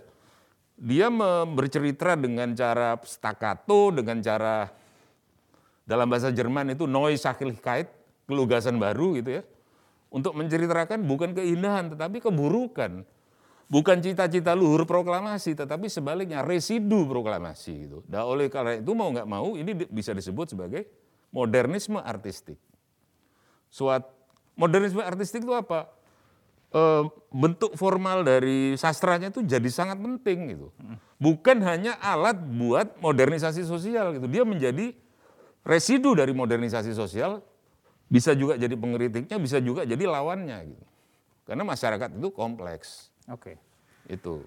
Dia 0.74 1.08
bercerita 1.48 2.18
dengan 2.18 2.52
cara 2.58 2.98
staccato, 3.06 3.94
dengan 3.94 4.20
cara 4.20 4.68
dalam 5.84 6.08
bahasa 6.10 6.34
Jerman 6.34 6.74
itu 6.74 6.90
Neusachlichkeit, 6.90 7.92
kelugasan 8.26 8.80
baru 8.80 9.16
gitu 9.20 9.40
ya. 9.40 9.44
Untuk 10.14 10.34
menceritakan 10.38 11.04
bukan 11.06 11.34
keindahan 11.38 11.94
tetapi 11.94 12.24
keburukan. 12.24 13.06
Bukan 13.72 13.98
cita-cita 14.06 14.54
luhur 14.54 14.86
proklamasi 14.86 15.58
tetapi 15.58 15.90
sebaliknya 15.90 16.46
residu 16.46 17.10
proklamasi 17.10 17.74
gitu. 17.90 17.98
Dan 18.06 18.28
oleh 18.28 18.46
karena 18.52 18.78
itu 18.78 18.92
mau 18.94 19.10
nggak 19.10 19.26
mau 19.26 19.56
ini 19.58 19.74
bisa 19.90 20.14
disebut 20.14 20.54
sebagai 20.54 20.86
modernisme 21.34 21.98
artistik. 21.98 22.60
Suat 23.74 24.06
modernisme 24.54 25.02
artistik 25.02 25.42
itu 25.42 25.56
apa? 25.58 25.90
E, 26.74 26.82
bentuk 27.30 27.78
formal 27.78 28.26
dari 28.26 28.74
sastranya 28.74 29.30
itu 29.30 29.46
jadi 29.46 29.70
sangat 29.70 30.02
penting 30.02 30.58
gitu. 30.58 30.68
Bukan 31.22 31.62
hanya 31.62 31.96
alat 32.02 32.42
buat 32.42 32.98
modernisasi 32.98 33.62
sosial 33.62 34.18
gitu. 34.18 34.26
Dia 34.26 34.42
menjadi 34.42 34.98
residu 35.62 36.18
dari 36.18 36.34
modernisasi 36.34 36.98
sosial 36.98 37.46
bisa 38.10 38.34
juga 38.34 38.58
jadi 38.58 38.74
pengkritiknya, 38.74 39.38
bisa 39.38 39.62
juga 39.62 39.86
jadi 39.86 40.02
lawannya 40.02 40.74
gitu. 40.74 40.86
Karena 41.46 41.64
masyarakat 41.64 42.10
itu 42.18 42.30
kompleks. 42.34 43.14
Oke. 43.30 43.56
Itu. 44.10 44.44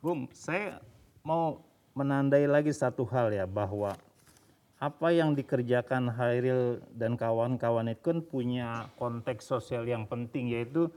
Bum, 0.00 0.28
saya 0.32 0.80
mau 1.24 1.60
menandai 1.96 2.44
lagi 2.46 2.74
satu 2.74 3.06
hal 3.08 3.30
ya 3.32 3.46
bahwa 3.46 3.96
apa 4.82 5.08
yang 5.14 5.32
dikerjakan 5.32 6.12
Hairil 6.12 6.82
dan 6.92 7.16
kawan-kawan 7.16 7.88
itu 7.88 8.02
kan 8.04 8.18
punya 8.20 8.90
konteks 9.00 9.48
sosial 9.48 9.88
yang 9.88 10.04
penting 10.04 10.52
yaitu 10.52 10.92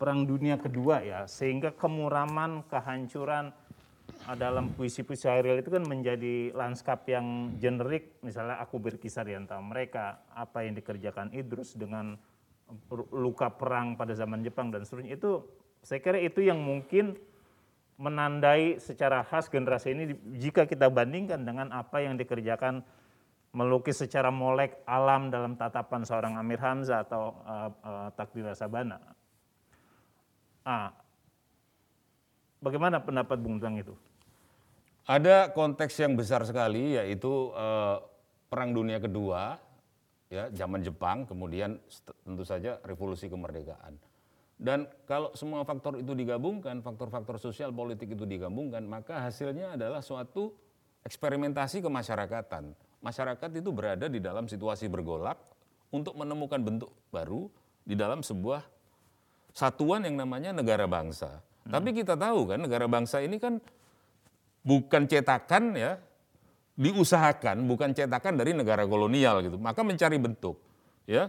Perang 0.00 0.24
Dunia 0.24 0.56
Kedua 0.56 1.04
ya 1.04 1.28
sehingga 1.28 1.76
kemuraman, 1.76 2.64
kehancuran 2.72 3.52
ah, 4.24 4.32
dalam 4.32 4.72
puisi-puisi 4.72 5.28
Hairil 5.28 5.60
itu 5.60 5.68
kan 5.68 5.84
menjadi 5.84 6.56
lanskap 6.56 7.04
yang 7.04 7.52
generik 7.60 8.16
misalnya 8.24 8.56
aku 8.64 8.80
berkisar 8.80 9.28
di 9.28 9.36
antara 9.36 9.60
mereka 9.60 10.24
apa 10.32 10.64
yang 10.64 10.72
dikerjakan 10.72 11.36
Idrus 11.36 11.76
dengan 11.76 12.16
luka 13.12 13.52
perang 13.52 14.00
pada 14.00 14.16
zaman 14.16 14.40
Jepang 14.40 14.72
dan 14.72 14.88
seterusnya 14.88 15.20
itu 15.20 15.44
saya 15.84 16.00
kira 16.00 16.16
itu 16.16 16.40
yang 16.40 16.56
mungkin 16.56 17.20
menandai 18.00 18.80
secara 18.80 19.20
khas 19.20 19.52
generasi 19.52 19.92
ini 19.92 20.16
jika 20.40 20.64
kita 20.64 20.88
bandingkan 20.88 21.44
dengan 21.44 21.68
apa 21.76 22.00
yang 22.00 22.16
dikerjakan 22.16 22.80
melukis 23.52 23.98
secara 23.98 24.30
molek 24.30 24.80
alam 24.86 25.28
dalam 25.28 25.58
tatapan 25.58 26.06
seorang 26.06 26.38
Amir 26.38 26.62
Hamzah 26.62 27.04
atau 27.04 27.34
uh, 27.42 27.68
uh, 27.82 28.08
Takdir 28.14 28.46
Sabana. 28.54 29.19
Ah, 30.70 30.94
bagaimana 32.62 33.02
pendapat 33.02 33.42
Bung 33.42 33.58
Tang 33.58 33.74
itu? 33.74 33.90
Ada 35.02 35.50
konteks 35.50 35.98
yang 35.98 36.14
besar 36.14 36.46
sekali 36.46 36.94
yaitu 36.94 37.50
uh, 37.58 37.98
Perang 38.46 38.70
Dunia 38.70 39.02
Kedua, 39.02 39.58
ya 40.30 40.46
zaman 40.54 40.86
Jepang, 40.86 41.26
kemudian 41.26 41.82
tentu 42.22 42.46
saja 42.46 42.78
revolusi 42.86 43.26
kemerdekaan. 43.26 43.98
Dan 44.54 44.86
kalau 45.10 45.34
semua 45.34 45.66
faktor 45.66 45.98
itu 45.98 46.14
digabungkan, 46.14 46.78
faktor-faktor 46.86 47.42
sosial 47.42 47.74
politik 47.74 48.14
itu 48.14 48.22
digabungkan, 48.22 48.86
maka 48.86 49.26
hasilnya 49.26 49.74
adalah 49.74 50.06
suatu 50.06 50.54
eksperimentasi 51.02 51.82
kemasyarakatan 51.82 52.78
masyarakat 53.00 53.50
itu 53.58 53.70
berada 53.74 54.06
di 54.06 54.22
dalam 54.22 54.46
situasi 54.46 54.86
bergolak 54.86 55.40
untuk 55.90 56.14
menemukan 56.14 56.60
bentuk 56.62 56.92
baru 57.10 57.48
di 57.82 57.96
dalam 57.96 58.20
sebuah 58.20 58.62
satuan 59.54 60.06
yang 60.06 60.16
namanya 60.18 60.54
negara 60.54 60.86
bangsa. 60.86 61.40
Hmm. 61.66 61.76
Tapi 61.78 61.94
kita 61.94 62.14
tahu 62.16 62.54
kan 62.54 62.58
negara 62.62 62.86
bangsa 62.86 63.22
ini 63.22 63.36
kan 63.36 63.58
bukan 64.64 65.08
cetakan 65.08 65.76
ya, 65.76 66.00
diusahakan 66.80 67.68
bukan 67.68 67.92
cetakan 67.92 68.40
dari 68.40 68.56
negara 68.56 68.88
kolonial 68.88 69.44
gitu. 69.44 69.56
Maka 69.60 69.84
mencari 69.84 70.16
bentuk 70.16 70.56
ya. 71.04 71.28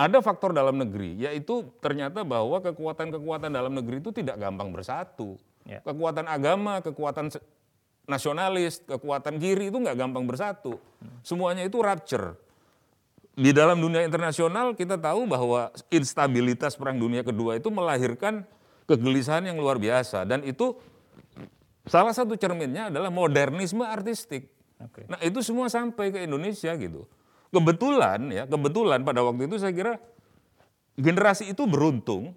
Ada 0.00 0.24
faktor 0.24 0.56
dalam 0.56 0.80
negeri 0.80 1.20
yaitu 1.20 1.68
ternyata 1.84 2.24
bahwa 2.24 2.56
kekuatan-kekuatan 2.64 3.52
dalam 3.52 3.76
negeri 3.76 4.00
itu 4.00 4.10
tidak 4.16 4.40
gampang 4.40 4.72
bersatu. 4.72 5.36
Ya. 5.68 5.84
Kekuatan 5.84 6.24
agama, 6.24 6.80
kekuatan 6.80 7.28
nasionalis, 8.08 8.80
kekuatan 8.88 9.36
kiri 9.36 9.68
itu 9.68 9.76
nggak 9.76 9.94
gampang 10.00 10.24
bersatu. 10.24 10.80
Semuanya 11.20 11.68
itu 11.68 11.78
rupture. 11.78 12.49
Di 13.40 13.56
dalam 13.56 13.80
dunia 13.80 14.04
internasional 14.04 14.76
kita 14.76 15.00
tahu 15.00 15.24
bahwa 15.24 15.72
instabilitas 15.88 16.76
perang 16.76 17.00
dunia 17.00 17.24
kedua 17.24 17.56
itu 17.56 17.72
melahirkan 17.72 18.44
kegelisahan 18.84 19.48
yang 19.48 19.56
luar 19.56 19.80
biasa 19.80 20.28
dan 20.28 20.44
itu 20.44 20.76
salah 21.88 22.12
satu 22.12 22.36
cerminnya 22.36 22.92
adalah 22.92 23.08
modernisme 23.08 23.80
artistik. 23.80 24.52
Okay. 24.76 25.08
Nah 25.08 25.16
itu 25.24 25.40
semua 25.40 25.72
sampai 25.72 26.12
ke 26.12 26.20
Indonesia 26.20 26.76
gitu. 26.76 27.08
Kebetulan 27.48 28.28
ya, 28.28 28.44
kebetulan 28.44 29.00
pada 29.08 29.24
waktu 29.24 29.48
itu 29.48 29.56
saya 29.56 29.72
kira 29.72 29.96
generasi 31.00 31.48
itu 31.48 31.64
beruntung 31.64 32.36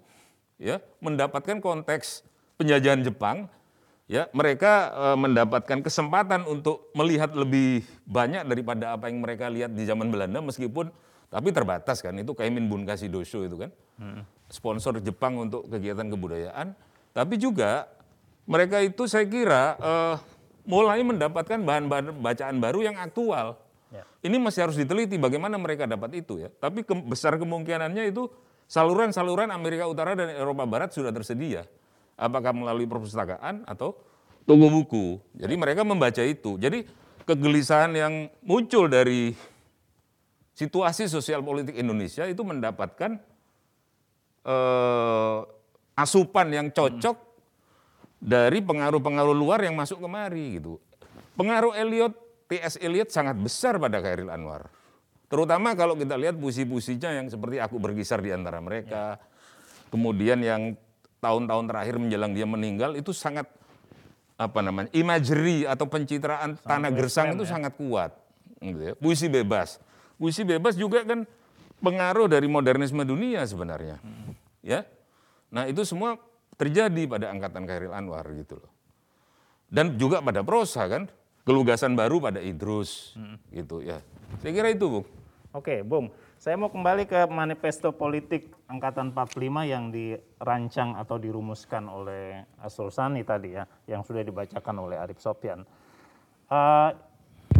ya 0.56 0.80
mendapatkan 1.04 1.60
konteks 1.60 2.24
penjajahan 2.56 3.04
Jepang 3.04 3.52
ya 4.04 4.28
mereka 4.36 4.92
e, 4.92 5.06
mendapatkan 5.16 5.80
kesempatan 5.80 6.44
untuk 6.44 6.92
melihat 6.92 7.32
lebih 7.32 7.84
banyak 8.04 8.44
daripada 8.44 8.92
apa 8.92 9.08
yang 9.08 9.24
mereka 9.24 9.48
lihat 9.48 9.72
di 9.72 9.84
zaman 9.88 10.12
Belanda 10.12 10.44
meskipun 10.44 10.92
tapi 11.32 11.50
terbatas 11.50 12.04
kan 12.04 12.14
itu 12.20 12.36
Kaimin 12.36 12.68
Bunkasi 12.70 13.10
Dosho 13.10 13.42
itu 13.42 13.58
kan. 13.58 13.70
Hmm. 13.94 14.22
sponsor 14.50 14.98
Jepang 15.02 15.38
untuk 15.38 15.66
kegiatan 15.66 16.06
kebudayaan. 16.06 16.74
Tapi 17.14 17.34
juga 17.38 17.90
mereka 18.46 18.78
itu 18.82 19.08
saya 19.10 19.26
kira 19.26 19.74
e, 19.80 19.92
mulai 20.68 21.00
mendapatkan 21.02 21.58
bahan-bahan 21.58 22.14
bacaan 22.20 22.56
baru 22.60 22.84
yang 22.84 22.96
aktual. 23.00 23.58
Ya. 23.94 24.02
ini 24.26 24.42
masih 24.42 24.66
harus 24.66 24.74
diteliti 24.74 25.14
bagaimana 25.14 25.54
mereka 25.54 25.86
dapat 25.86 26.18
itu 26.18 26.42
ya. 26.42 26.50
Tapi 26.50 26.82
ke, 26.82 26.94
besar 27.06 27.38
kemungkinannya 27.38 28.10
itu 28.10 28.26
saluran-saluran 28.66 29.54
Amerika 29.54 29.86
Utara 29.86 30.18
dan 30.18 30.34
Eropa 30.34 30.66
Barat 30.66 30.90
sudah 30.90 31.14
tersedia 31.14 31.62
apakah 32.14 32.54
melalui 32.54 32.86
perpustakaan 32.86 33.66
atau 33.66 33.98
toko 34.44 34.66
buku. 34.70 35.06
Jadi 35.34 35.54
mereka 35.56 35.82
membaca 35.82 36.20
itu. 36.22 36.56
Jadi 36.60 36.84
kegelisahan 37.24 37.92
yang 37.96 38.28
muncul 38.44 38.86
dari 38.86 39.32
situasi 40.54 41.10
sosial 41.10 41.42
politik 41.42 41.74
Indonesia 41.74 42.24
itu 42.28 42.42
mendapatkan 42.46 43.18
eh, 44.46 45.38
asupan 45.98 46.46
yang 46.50 46.68
cocok 46.70 47.16
dari 48.24 48.64
pengaruh-pengaruh 48.64 49.36
luar 49.36 49.60
yang 49.66 49.76
masuk 49.76 50.00
kemari 50.00 50.62
gitu. 50.62 50.80
Pengaruh 51.34 51.74
Eliot, 51.74 52.14
T.S. 52.46 52.78
Eliot 52.78 53.10
sangat 53.10 53.34
besar 53.36 53.76
pada 53.76 53.98
Khairil 53.98 54.30
Anwar. 54.30 54.70
Terutama 55.26 55.74
kalau 55.74 55.98
kita 55.98 56.14
lihat 56.14 56.38
puisi-puisinya 56.38 57.10
yang 57.10 57.26
seperti 57.26 57.58
aku 57.58 57.82
berkisar 57.82 58.22
di 58.22 58.30
antara 58.30 58.62
mereka. 58.62 59.18
Kemudian 59.90 60.38
yang 60.42 60.78
tahun-tahun 61.24 61.64
terakhir 61.72 61.96
menjelang 61.96 62.36
dia 62.36 62.44
meninggal 62.44 62.92
itu 63.00 63.16
sangat 63.16 63.48
apa 64.36 64.60
namanya 64.60 64.92
imagery 64.92 65.64
atau 65.64 65.88
pencitraan 65.88 66.60
sangat 66.60 66.68
tanah 66.68 66.90
gersang 66.92 67.26
itu 67.32 67.48
ya. 67.48 67.50
sangat 67.56 67.72
kuat 67.80 68.12
gitu 68.60 68.82
ya. 68.82 68.92
puisi 68.98 69.32
bebas 69.32 69.80
puisi 70.20 70.44
bebas 70.44 70.76
juga 70.76 71.00
kan 71.08 71.24
pengaruh 71.80 72.28
dari 72.28 72.44
modernisme 72.50 73.00
dunia 73.06 73.46
sebenarnya 73.48 74.02
hmm. 74.02 74.32
ya 74.66 74.84
nah 75.48 75.64
itu 75.64 75.86
semua 75.86 76.18
terjadi 76.58 77.06
pada 77.06 77.30
angkatan 77.30 77.62
Khairil 77.64 77.94
Anwar 77.94 78.26
gitu 78.34 78.58
loh 78.58 78.72
dan 79.70 79.94
juga 79.96 80.20
pada 80.20 80.42
prosa 80.42 80.86
kan 80.90 81.06
kelugasan 81.46 81.94
baru 81.94 82.18
pada 82.18 82.42
Idrus 82.42 83.14
hmm. 83.14 83.36
gitu 83.54 83.86
ya 83.86 84.02
saya 84.42 84.50
kira 84.50 84.74
itu 84.74 84.86
bung 84.90 85.06
oke 85.54 85.74
bung 85.86 86.10
saya 86.44 86.60
mau 86.60 86.68
kembali 86.68 87.08
ke 87.08 87.24
manifesto 87.32 87.88
politik 87.96 88.52
angkatan 88.68 89.16
45 89.16 89.64
yang 89.64 89.88
dirancang 89.88 90.92
atau 90.92 91.16
dirumuskan 91.16 91.88
oleh 91.88 92.44
Asrul 92.60 92.92
Sani 92.92 93.24
tadi 93.24 93.56
ya, 93.56 93.64
yang 93.88 94.04
sudah 94.04 94.20
dibacakan 94.20 94.76
oleh 94.76 95.00
Arif 95.00 95.24
Sopyan. 95.24 95.64
Uh, 96.52 96.92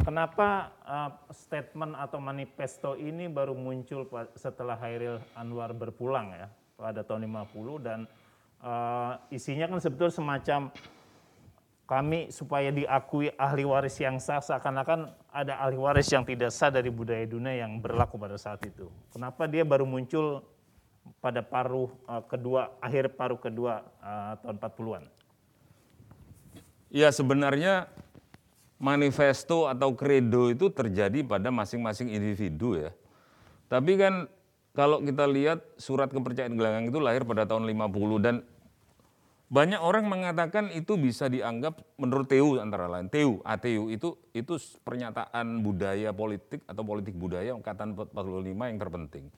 kenapa 0.05 0.69
uh, 0.85 1.17
statement 1.33 1.97
atau 1.97 2.21
manifesto 2.21 2.93
ini 3.01 3.25
baru 3.25 3.57
muncul 3.57 4.05
setelah 4.37 4.77
Hairil 4.77 5.17
Anwar 5.33 5.73
berpulang 5.73 6.37
ya? 6.37 6.53
pada 6.77 7.01
tahun 7.01 7.25
50 7.25 7.89
dan 7.89 8.05
uh, 8.61 9.17
isinya 9.33 9.65
kan 9.65 9.81
sebetulnya 9.81 10.13
semacam 10.13 10.61
kami 11.89 12.29
supaya 12.29 12.69
diakui 12.69 13.33
ahli 13.41 13.65
waris 13.65 13.97
yang 13.97 14.21
sah 14.21 14.45
seakan-akan 14.45 15.24
ada 15.35 15.59
ahli 15.59 15.75
waris 15.75 16.07
yang 16.15 16.23
tidak 16.23 16.55
sah 16.55 16.71
dari 16.71 16.95
budaya 16.95 17.27
dunia 17.27 17.67
yang 17.67 17.83
berlaku 17.83 18.15
pada 18.15 18.39
saat 18.39 18.63
itu. 18.63 18.87
Kenapa 19.11 19.51
dia 19.51 19.67
baru 19.67 19.83
muncul 19.83 20.47
pada 21.19 21.43
paruh 21.43 21.91
uh, 22.07 22.23
kedua 22.23 22.71
akhir 22.79 23.19
paruh 23.19 23.37
kedua 23.43 23.83
uh, 23.99 24.39
tahun 24.39 24.57
40-an? 24.63 25.05
Ya 26.95 27.11
sebenarnya 27.11 27.91
manifesto 28.79 29.67
atau 29.67 29.91
kredo 29.99 30.55
itu 30.55 30.71
terjadi 30.71 31.27
pada 31.27 31.51
masing-masing 31.51 32.15
individu 32.15 32.79
ya. 32.79 32.95
Tapi 33.67 33.99
kan 33.99 34.31
kalau 34.71 35.03
kita 35.03 35.27
lihat 35.27 35.59
surat 35.75 36.15
kepercayaan 36.15 36.55
gelanggang 36.55 36.95
itu 36.95 37.03
lahir 37.03 37.27
pada 37.27 37.43
tahun 37.43 37.67
50 37.67 38.23
dan 38.23 38.47
banyak 39.55 39.79
orang 39.79 40.11
mengatakan 40.11 40.75
itu 40.75 40.99
bisa 40.99 41.31
dianggap 41.31 41.79
menurut 41.95 42.27
TU 42.27 42.59
antara 42.59 42.91
lain 42.91 43.07
TU 43.07 43.39
ATU 43.47 43.87
itu 43.87 44.19
itu 44.35 44.59
pernyataan 44.83 45.63
budaya 45.63 46.11
politik 46.11 46.67
atau 46.67 46.83
politik 46.83 47.15
budaya 47.15 47.55
angkatan 47.55 47.95
45 47.95 48.51
yang 48.51 48.79
terpenting. 48.83 49.31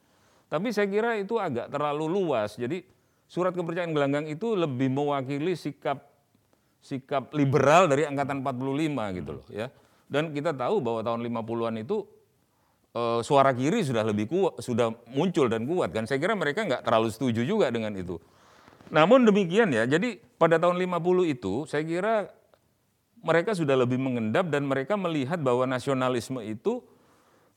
Tapi 0.48 0.72
saya 0.72 0.88
kira 0.88 1.20
itu 1.20 1.36
agak 1.36 1.68
terlalu 1.68 2.08
luas. 2.08 2.56
Jadi 2.56 2.80
surat 3.28 3.52
kepercayaan 3.52 3.92
gelanggang 3.92 4.24
itu 4.24 4.56
lebih 4.56 4.88
mewakili 4.88 5.52
sikap 5.52 6.00
sikap 6.80 7.36
liberal 7.36 7.84
dari 7.84 8.08
angkatan 8.08 8.40
45 8.40 9.20
gitu 9.20 9.30
loh 9.36 9.46
ya. 9.52 9.68
Dan 10.08 10.32
kita 10.32 10.56
tahu 10.56 10.80
bahwa 10.80 11.04
tahun 11.04 11.28
50-an 11.28 11.76
itu 11.82 12.08
uh, 12.96 13.20
suara 13.20 13.52
kiri 13.52 13.84
sudah 13.84 14.00
lebih 14.00 14.32
kuat, 14.32 14.64
sudah 14.64 14.96
muncul 15.12 15.44
dan 15.52 15.68
kuat 15.68 15.92
kan. 15.92 16.08
Saya 16.08 16.16
kira 16.24 16.32
mereka 16.32 16.64
nggak 16.64 16.88
terlalu 16.88 17.12
setuju 17.12 17.44
juga 17.44 17.68
dengan 17.68 17.92
itu. 17.92 18.16
Namun 18.90 19.26
demikian 19.26 19.74
ya, 19.74 19.84
jadi 19.86 20.22
pada 20.38 20.60
tahun 20.62 20.78
50 20.78 21.26
itu 21.26 21.66
saya 21.66 21.82
kira 21.82 22.30
mereka 23.26 23.56
sudah 23.58 23.74
lebih 23.74 23.98
mengendap 23.98 24.46
dan 24.46 24.68
mereka 24.68 24.94
melihat 24.94 25.42
bahwa 25.42 25.66
nasionalisme 25.66 26.38
itu 26.46 26.84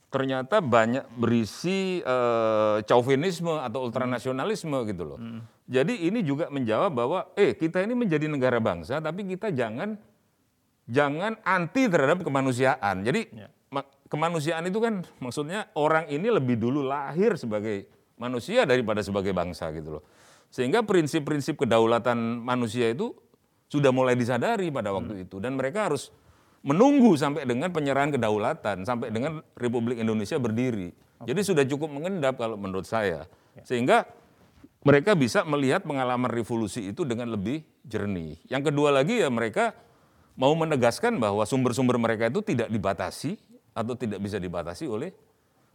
ternyata 0.09 0.57
banyak 0.57 1.05
berisi 1.13 2.01
uh, 2.01 2.81
chauvinisme 2.81 3.53
atau 3.61 3.85
ultranasionalisme 3.85 4.73
gitu 4.89 5.03
loh. 5.05 5.19
Hmm. 5.21 5.45
Jadi 5.69 6.09
ini 6.09 6.25
juga 6.25 6.49
menjawab 6.49 6.91
bahwa 6.97 7.19
eh 7.37 7.53
kita 7.53 7.85
ini 7.85 7.93
menjadi 7.93 8.25
negara 8.25 8.57
bangsa 8.57 8.97
tapi 8.97 9.21
kita 9.29 9.53
jangan 9.53 10.01
jangan 10.89 11.37
anti 11.45 11.85
terhadap 11.85 12.25
kemanusiaan. 12.25 13.05
Jadi 13.05 13.29
ya. 13.29 13.47
kemanusiaan 14.09 14.65
itu 14.65 14.81
kan 14.81 15.05
maksudnya 15.21 15.69
orang 15.77 16.09
ini 16.09 16.33
lebih 16.33 16.57
dulu 16.57 16.81
lahir 16.81 17.37
sebagai 17.37 17.85
manusia 18.17 18.65
daripada 18.65 19.05
sebagai 19.05 19.29
bangsa 19.29 19.69
gitu 19.77 20.01
loh. 20.01 20.03
Sehingga 20.49 20.81
prinsip-prinsip 20.81 21.62
kedaulatan 21.62 22.41
manusia 22.41 22.89
itu 22.89 23.13
sudah 23.69 23.93
mulai 23.93 24.17
disadari 24.17 24.73
pada 24.73 24.89
waktu 24.89 25.13
hmm. 25.21 25.25
itu 25.29 25.38
dan 25.38 25.53
mereka 25.53 25.93
harus 25.93 26.09
menunggu 26.65 27.13
sampai 27.15 27.45
dengan 27.45 27.69
penyerahan 27.69 28.09
kedaulatan 28.09 28.83
sampai 28.83 29.13
dengan 29.13 29.45
Republik 29.55 30.01
Indonesia 30.01 30.35
berdiri. 30.41 30.91
Okay. 31.21 31.31
Jadi 31.31 31.41
sudah 31.45 31.63
cukup 31.69 31.88
mengendap 31.93 32.35
kalau 32.41 32.57
menurut 32.57 32.89
saya. 32.89 33.29
Ya. 33.53 33.63
Sehingga 33.63 34.09
mereka 34.81 35.13
bisa 35.13 35.43
melihat 35.43 35.83
pengalaman 35.83 36.31
revolusi 36.31 36.89
itu 36.89 37.03
dengan 37.03 37.29
lebih 37.29 37.63
jernih. 37.83 38.39
Yang 38.47 38.73
kedua 38.73 38.89
lagi 38.95 39.19
ya 39.21 39.29
mereka 39.29 39.75
mau 40.39 40.55
menegaskan 40.55 41.19
bahwa 41.19 41.43
sumber-sumber 41.43 41.99
mereka 41.99 42.31
itu 42.31 42.39
tidak 42.41 42.71
dibatasi 42.71 43.35
atau 43.75 43.93
tidak 43.95 44.23
bisa 44.23 44.39
dibatasi 44.39 44.88
oleh 44.88 45.12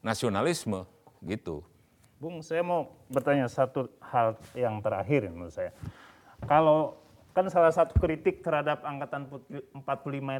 nasionalisme 0.00 0.88
gitu. 1.24 1.64
Bung, 2.24 2.40
saya 2.40 2.64
mau 2.64 2.88
bertanya 3.12 3.44
satu 3.52 3.84
hal 4.00 4.40
yang 4.56 4.80
terakhir 4.80 5.28
menurut 5.28 5.52
saya. 5.52 5.76
Kalau 6.48 6.96
kan 7.37 7.44
salah 7.52 7.68
satu 7.68 8.00
kritik 8.00 8.40
terhadap 8.40 8.80
angkatan 8.80 9.28
45 9.28 9.84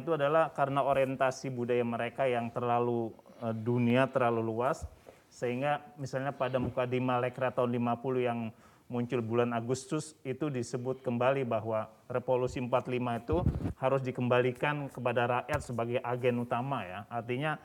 itu 0.01 0.11
adalah 0.17 0.49
karena 0.49 0.81
orientasi 0.81 1.53
budaya 1.53 1.85
mereka 1.85 2.25
yang 2.25 2.49
terlalu 2.49 3.13
uh, 3.37 3.53
dunia 3.53 4.09
terlalu 4.09 4.41
luas 4.49 4.81
sehingga 5.29 5.85
misalnya 6.01 6.33
pada 6.33 6.57
muka 6.57 6.89
di 6.89 6.97
Lekra 6.97 7.53
tahun 7.53 7.77
50 7.77 8.01
yang 8.33 8.49
muncul 8.89 9.21
bulan 9.21 9.53
Agustus 9.53 10.17
itu 10.25 10.49
disebut 10.49 11.05
kembali 11.05 11.45
bahwa 11.45 11.85
revolusi 12.09 12.65
45 12.65 13.21
itu 13.21 13.37
harus 13.77 14.01
dikembalikan 14.01 14.89
kepada 14.89 15.21
rakyat 15.37 15.61
sebagai 15.61 16.01
agen 16.01 16.41
utama 16.41 16.81
ya. 16.81 17.05
Artinya 17.13 17.61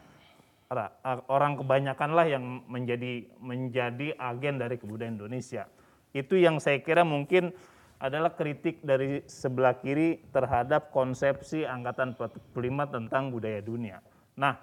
orang 1.27 1.59
kebanyakanlah 1.59 2.31
yang 2.31 2.63
menjadi 2.71 3.27
menjadi 3.43 4.15
agen 4.15 4.63
dari 4.63 4.79
kebudayaan 4.79 5.19
Indonesia. 5.19 5.67
Itu 6.15 6.39
yang 6.39 6.63
saya 6.63 6.79
kira 6.79 7.03
mungkin 7.03 7.51
adalah 7.99 8.39
kritik 8.39 8.79
dari 8.81 9.27
sebelah 9.27 9.77
kiri 9.83 10.23
terhadap 10.31 10.95
konsepsi 10.95 11.67
angkatan 11.67 12.15
45 12.15 12.55
tentang 12.87 13.35
budaya 13.35 13.61
dunia. 13.61 13.99
Nah, 14.39 14.57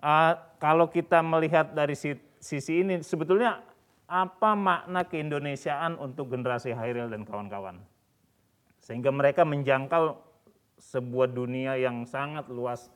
uh, 0.00 0.32
kalau 0.62 0.88
kita 0.88 1.20
melihat 1.20 1.74
dari 1.74 1.98
sisi 2.38 2.74
ini 2.80 3.02
sebetulnya 3.02 3.58
apa 4.08 4.56
makna 4.56 5.04
keindonesiaan 5.04 5.98
untuk 5.98 6.32
generasi 6.32 6.72
Hairil 6.72 7.10
dan 7.10 7.26
kawan-kawan? 7.26 7.82
Sehingga 8.78 9.10
mereka 9.10 9.42
menjangkau 9.42 10.16
sebuah 10.78 11.34
dunia 11.34 11.74
yang 11.76 12.06
sangat 12.06 12.46
luas 12.48 12.88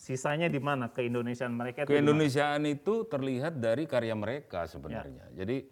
Sisanya 0.00 0.48
di 0.48 0.56
mana 0.56 0.88
keindonesiaan 0.88 1.52
mereka? 1.52 1.84
Itu 1.84 1.92
keindonesiaan 1.92 2.64
itu 2.64 3.04
terlihat 3.04 3.60
dari 3.60 3.84
karya 3.84 4.16
mereka 4.16 4.64
sebenarnya. 4.64 5.28
Ya. 5.36 5.44
Jadi 5.44 5.68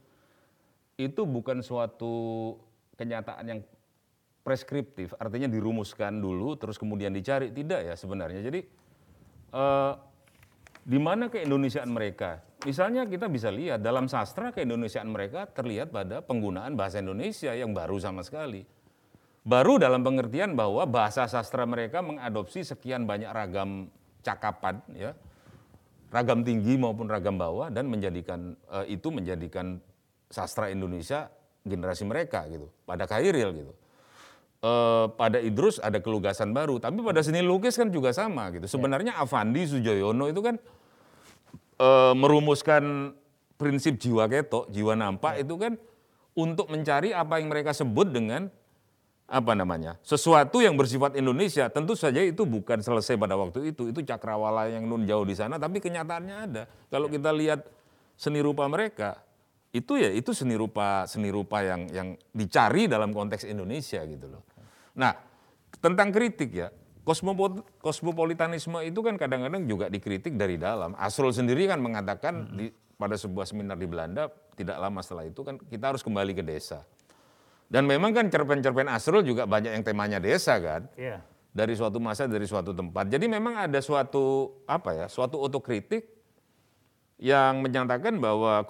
itu 1.01 1.25
bukan 1.25 1.65
suatu 1.65 2.53
kenyataan 3.01 3.45
yang 3.49 3.61
preskriptif, 4.45 5.17
artinya 5.17 5.49
dirumuskan 5.49 6.21
dulu 6.21 6.61
terus 6.61 6.77
kemudian 6.77 7.09
dicari 7.09 7.49
tidak 7.57 7.89
ya 7.89 7.95
sebenarnya. 7.97 8.45
Jadi 8.45 8.61
eh, 9.57 9.93
di 10.85 10.99
mana 11.01 11.33
keindonesiaan 11.33 11.89
mereka? 11.89 12.45
Misalnya 12.69 13.09
kita 13.09 13.33
bisa 13.33 13.49
lihat 13.49 13.81
dalam 13.81 14.13
sastra 14.13 14.53
keindonesiaan 14.53 15.09
mereka 15.09 15.49
terlihat 15.49 15.89
pada 15.89 16.21
penggunaan 16.21 16.77
bahasa 16.77 17.01
Indonesia 17.01 17.57
yang 17.57 17.73
baru 17.73 17.97
sama 17.97 18.21
sekali. 18.21 18.61
Baru 19.41 19.81
dalam 19.81 20.05
pengertian 20.05 20.53
bahwa 20.53 20.85
bahasa 20.85 21.25
sastra 21.25 21.65
mereka 21.65 22.05
mengadopsi 22.05 22.61
sekian 22.61 23.09
banyak 23.09 23.33
ragam 23.33 23.89
cakapan 24.23 24.81
ya 24.95 25.13
ragam 26.09 26.41
tinggi 26.41 26.81
maupun 26.81 27.07
ragam 27.09 27.37
bawah 27.37 27.69
dan 27.69 27.89
menjadikan 27.89 28.57
uh, 28.73 28.85
itu 28.89 29.13
menjadikan 29.13 29.81
sastra 30.33 30.73
Indonesia 30.73 31.29
generasi 31.65 32.09
mereka 32.09 32.49
gitu 32.49 32.73
pada 32.89 33.05
Kairil 33.05 33.51
gitu 33.53 33.73
uh, 34.65 35.13
pada 35.13 35.39
Idrus 35.39 35.77
ada 35.79 36.01
kelugasan 36.01 36.57
baru 36.57 36.81
tapi 36.81 37.05
pada 37.05 37.21
seni 37.21 37.45
lukis 37.45 37.77
kan 37.77 37.93
juga 37.93 38.17
sama 38.17 38.49
gitu 38.57 38.65
ya. 38.65 38.73
sebenarnya 38.73 39.13
Avandi 39.21 39.69
Sujoyono 39.69 40.33
itu 40.33 40.41
kan 40.41 40.57
uh, 41.81 42.15
merumuskan 42.17 43.13
prinsip 43.61 44.01
jiwa 44.01 44.31
ketok 44.31 44.73
jiwa 44.73 44.97
nampak 44.97 45.41
ya. 45.41 45.45
itu 45.45 45.55
kan 45.61 45.73
untuk 46.39 46.71
mencari 46.71 47.11
apa 47.13 47.43
yang 47.43 47.51
mereka 47.51 47.75
sebut 47.75 48.15
dengan 48.15 48.49
apa 49.29 49.53
namanya? 49.53 50.01
Sesuatu 50.01 50.65
yang 50.65 50.73
bersifat 50.81 51.13
Indonesia 51.21 51.69
tentu 51.69 51.93
saja 51.93 52.25
itu 52.25 52.49
bukan 52.49 52.81
selesai 52.81 53.21
pada 53.21 53.37
waktu 53.37 53.77
itu. 53.77 53.93
Itu 53.93 54.01
cakrawala 54.01 54.73
yang 54.73 54.89
nun 54.89 55.05
jauh 55.05 55.29
di 55.29 55.37
sana 55.37 55.61
tapi 55.61 55.85
kenyataannya 55.85 56.37
ada. 56.49 56.63
Kalau 56.89 57.13
kita 57.13 57.29
lihat 57.37 57.69
seni 58.17 58.41
rupa 58.41 58.65
mereka 58.67 59.21
itu 59.69 60.01
ya 60.01 60.09
itu 60.09 60.33
seni 60.33 60.57
rupa 60.57 61.05
seni 61.05 61.29
rupa 61.29 61.61
yang 61.61 61.93
yang 61.93 62.09
dicari 62.33 62.89
dalam 62.89 63.13
konteks 63.13 63.45
Indonesia 63.45 64.01
gitu 64.09 64.33
loh. 64.33 64.43
Nah 64.97 65.13
tentang 65.77 66.09
kritik 66.09 66.51
ya 66.57 66.73
kosmopolitanisme 67.85 68.81
itu 68.85 69.01
kan 69.05 69.21
kadang-kadang 69.21 69.69
juga 69.69 69.93
dikritik 69.93 70.41
dari 70.41 70.57
dalam. 70.57 70.97
Asrul 70.97 71.37
sendiri 71.37 71.69
kan 71.69 71.85
mengatakan 71.85 72.49
hmm. 72.49 72.57
di, 72.57 72.67
pada 72.97 73.21
sebuah 73.21 73.45
seminar 73.45 73.77
di 73.77 73.85
Belanda 73.85 74.33
tidak 74.57 74.81
lama 74.81 75.05
setelah 75.05 75.29
itu 75.29 75.41
kan 75.45 75.61
kita 75.61 75.95
harus 75.95 76.01
kembali 76.01 76.33
ke 76.33 76.43
desa 76.43 76.83
dan 77.69 77.85
memang 77.85 78.17
kan 78.17 78.33
cerpen-cerpen 78.33 78.89
Asrul 78.89 79.21
juga 79.25 79.45
banyak 79.45 79.77
yang 79.77 79.85
temanya 79.85 80.17
desa 80.17 80.57
kan. 80.57 80.89
Iya. 80.97 81.21
Dari 81.53 81.77
suatu 81.77 82.01
masa, 82.01 82.25
dari 82.25 82.49
suatu 82.49 82.73
tempat. 82.73 83.13
Jadi 83.13 83.29
memang 83.29 83.57
ada 83.57 83.81
suatu 83.85 84.57
apa 84.65 84.95
ya, 84.97 85.07
suatu 85.09 85.37
otokritik 85.37 86.05
yang 87.19 87.61
menyatakan 87.61 88.17
bahwa 88.23 88.63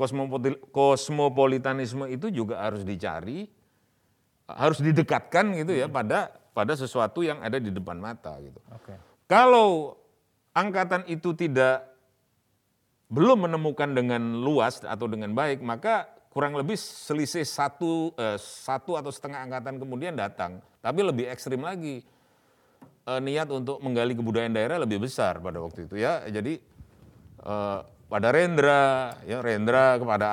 kosmopolitanisme 0.73 2.09
itu 2.11 2.33
juga 2.33 2.65
harus 2.65 2.83
dicari, 2.83 3.47
harus 4.49 4.81
didekatkan 4.83 5.53
gitu 5.63 5.77
ya 5.77 5.87
pada 5.87 6.33
pada 6.57 6.75
sesuatu 6.75 7.23
yang 7.23 7.39
ada 7.45 7.61
di 7.63 7.71
depan 7.71 8.01
mata 8.03 8.35
gitu. 8.43 8.59
Oke. 8.75 8.99
Kalau 9.29 10.01
angkatan 10.57 11.07
itu 11.07 11.37
tidak 11.37 11.87
belum 13.13 13.47
menemukan 13.47 13.95
dengan 13.95 14.43
luas 14.43 14.83
atau 14.83 15.07
dengan 15.07 15.37
baik, 15.37 15.63
maka 15.63 16.17
kurang 16.29 16.55
lebih 16.55 16.77
selisih 16.77 17.45
satu, 17.45 18.12
eh, 18.14 18.37
satu 18.38 18.95
atau 18.95 19.09
setengah 19.09 19.43
angkatan 19.49 19.81
kemudian 19.81 20.14
datang. 20.14 20.61
Tapi 20.81 21.01
lebih 21.03 21.27
ekstrim 21.29 21.64
lagi. 21.64 22.05
Eh, 23.09 23.21
niat 23.25 23.49
untuk 23.49 23.81
menggali 23.81 24.12
kebudayaan 24.12 24.53
daerah 24.53 24.77
lebih 24.77 25.01
besar 25.01 25.41
pada 25.41 25.59
waktu 25.59 25.88
itu 25.88 25.97
ya. 25.97 26.23
Jadi 26.29 26.61
eh, 27.43 27.79
pada 28.09 28.29
Rendra, 28.33 29.17
ya 29.25 29.45
Rendra 29.45 30.01
kepada 30.01 30.27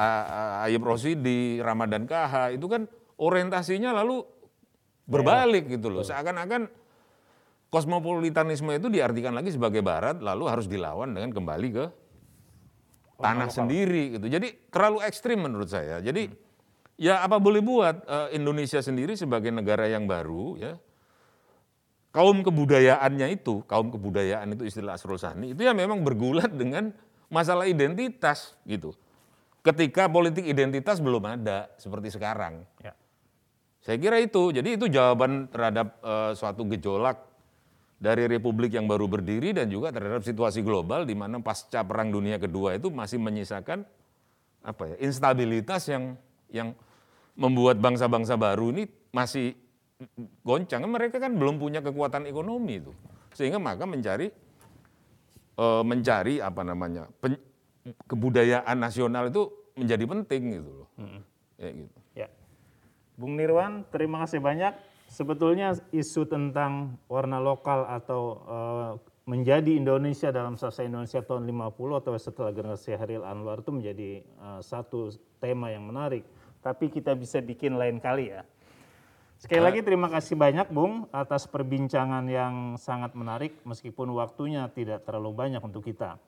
Ayub 0.64 0.84
Rosidi, 0.84 1.60
Ramadan 1.60 2.08
KH, 2.08 2.56
itu 2.56 2.68
kan 2.72 2.88
orientasinya 3.20 3.92
lalu 3.96 4.24
berbalik 5.08 5.68
gitu 5.72 5.92
loh. 5.92 6.04
Seakan-akan 6.04 6.68
kosmopolitanisme 7.72 8.72
itu 8.72 8.88
diartikan 8.88 9.36
lagi 9.36 9.52
sebagai 9.52 9.84
barat 9.84 10.24
lalu 10.24 10.48
harus 10.48 10.68
dilawan 10.72 11.12
dengan 11.12 11.36
kembali 11.36 11.70
ke 11.76 11.86
tanah 13.20 13.50
sendiri 13.52 14.20
gitu. 14.20 14.28
Jadi 14.28 14.72
terlalu 14.72 15.04
ekstrim 15.04 15.44
menurut 15.44 15.72
saya. 15.72 16.00
Jadi 16.04 16.28
ya 17.00 17.24
apa 17.24 17.40
boleh 17.40 17.60
buat 17.60 18.06
eh, 18.08 18.40
Indonesia 18.40 18.80
sendiri 18.80 19.16
sebagai 19.20 19.52
negara 19.52 19.88
yang 19.88 20.08
baru 20.08 20.56
ya 20.56 20.74
kaum 22.16 22.48
kebudayaannya 22.48 23.28
itu, 23.36 23.60
kaum 23.68 23.92
kebudayaan 23.92 24.56
itu 24.56 24.64
istilah 24.64 24.96
Asrul 24.96 25.20
Sani, 25.20 25.52
itu 25.52 25.68
ya 25.68 25.76
memang 25.76 26.00
bergulat 26.00 26.48
dengan 26.48 26.96
masalah 27.28 27.68
identitas 27.68 28.56
gitu. 28.64 28.96
Ketika 29.60 30.08
politik 30.08 30.48
identitas 30.48 31.04
belum 31.04 31.28
ada 31.28 31.68
seperti 31.76 32.16
sekarang. 32.16 32.64
Ya. 32.80 32.96
Saya 33.84 34.00
kira 34.00 34.24
itu, 34.24 34.56
jadi 34.56 34.80
itu 34.80 34.88
jawaban 34.88 35.52
terhadap 35.52 36.00
uh, 36.00 36.32
suatu 36.32 36.64
gejolak 36.72 37.20
dari 37.96 38.28
republik 38.28 38.76
yang 38.76 38.86
baru 38.86 39.08
berdiri 39.08 39.56
dan 39.56 39.72
juga 39.72 39.90
terhadap 39.96 40.22
situasi 40.22 40.60
global 40.62 41.08
di 41.08 41.16
mana 41.16 41.40
pasca 41.40 41.82
Perang 41.82 42.12
Dunia 42.12 42.36
Kedua 42.36 42.76
itu 42.76 42.92
masih 42.92 43.18
menyisakan 43.24 43.88
apa 44.66 44.84
ya 44.92 44.96
instabilitas 45.00 45.88
yang 45.88 46.20
yang 46.52 46.76
membuat 47.36 47.80
bangsa-bangsa 47.80 48.40
baru 48.40 48.72
ini 48.72 48.88
masih 49.12 49.56
goncang. 50.44 50.84
Mereka 50.84 51.20
kan 51.20 51.36
belum 51.36 51.60
punya 51.60 51.80
kekuatan 51.80 52.28
ekonomi 52.28 52.84
itu. 52.84 52.92
Sehingga 53.36 53.60
maka 53.60 53.84
mencari 53.84 54.32
e, 55.56 55.66
mencari 55.84 56.40
apa 56.40 56.62
namanya 56.64 57.08
pen, 57.20 57.36
kebudayaan 58.08 58.76
nasional 58.80 59.28
itu 59.28 59.52
menjadi 59.76 60.04
penting 60.08 60.42
gitu 60.60 60.72
loh. 60.84 60.90
Hmm. 60.96 61.22
ya 61.60 61.70
gitu. 61.72 61.98
Ya. 62.16 62.28
Bung 63.16 63.36
Nirwan 63.40 63.88
terima 63.92 64.24
kasih 64.24 64.40
banyak 64.40 64.76
sebetulnya 65.10 65.78
isu 65.94 66.28
tentang 66.28 67.00
warna 67.10 67.38
lokal 67.42 67.86
atau 67.88 68.22
e, 68.46 68.58
menjadi 69.26 69.74
Indonesia 69.74 70.30
dalam 70.30 70.54
sasa 70.54 70.86
Indonesia 70.86 71.18
tahun 71.26 71.50
50 71.50 72.02
atau 72.02 72.14
setelah 72.14 72.54
generasi 72.54 72.94
Haril 72.94 73.26
Anwar 73.26 73.66
itu 73.66 73.74
menjadi 73.74 74.22
uh, 74.38 74.62
satu 74.62 75.10
tema 75.42 75.74
yang 75.74 75.90
menarik. 75.90 76.22
Tapi 76.62 76.94
kita 76.94 77.18
bisa 77.18 77.42
bikin 77.42 77.74
lain 77.74 77.98
kali 77.98 78.30
ya. 78.30 78.46
Sekali 79.42 79.62
lagi 79.66 79.82
terima 79.82 80.08
kasih 80.08 80.38
banyak 80.38 80.70
Bung 80.70 81.10
atas 81.10 81.50
perbincangan 81.50 82.24
yang 82.30 82.78
sangat 82.78 83.18
menarik 83.18 83.58
meskipun 83.66 84.14
waktunya 84.14 84.70
tidak 84.72 85.04
terlalu 85.04 85.34
banyak 85.34 85.62
untuk 85.62 85.84
kita. 85.84 86.22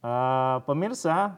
Uh, 0.00 0.60
pemirsa, 0.64 1.36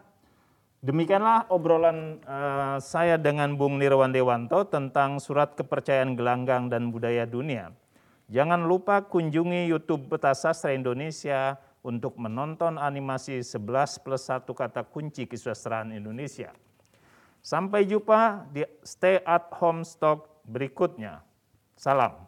demikianlah 0.84 1.50
obrolan 1.50 2.22
uh, 2.22 2.76
saya 2.78 3.18
dengan 3.18 3.56
Bung 3.56 3.80
Nirwan 3.80 4.14
Dewanto 4.14 4.66
tentang 4.68 5.18
surat 5.18 5.56
kepercayaan 5.56 6.14
gelanggang 6.14 6.68
dan 6.70 6.92
budaya 6.92 7.24
dunia. 7.24 7.74
Jangan 8.28 8.68
lupa 8.68 9.00
kunjungi 9.08 9.72
YouTube 9.72 10.12
Peta 10.12 10.36
Sastra 10.36 10.76
Indonesia 10.76 11.56
untuk 11.80 12.20
menonton 12.20 12.76
animasi 12.76 13.40
11 13.40 14.04
plus 14.04 14.28
1 14.28 14.44
kata 14.44 14.84
kunci 14.84 15.24
kesusastraan 15.24 15.96
Indonesia. 15.96 16.52
Sampai 17.40 17.88
jumpa 17.88 18.44
di 18.52 18.68
Stay 18.84 19.24
at 19.24 19.48
Home 19.56 19.80
Stock 19.80 20.44
berikutnya. 20.44 21.24
Salam. 21.78 22.27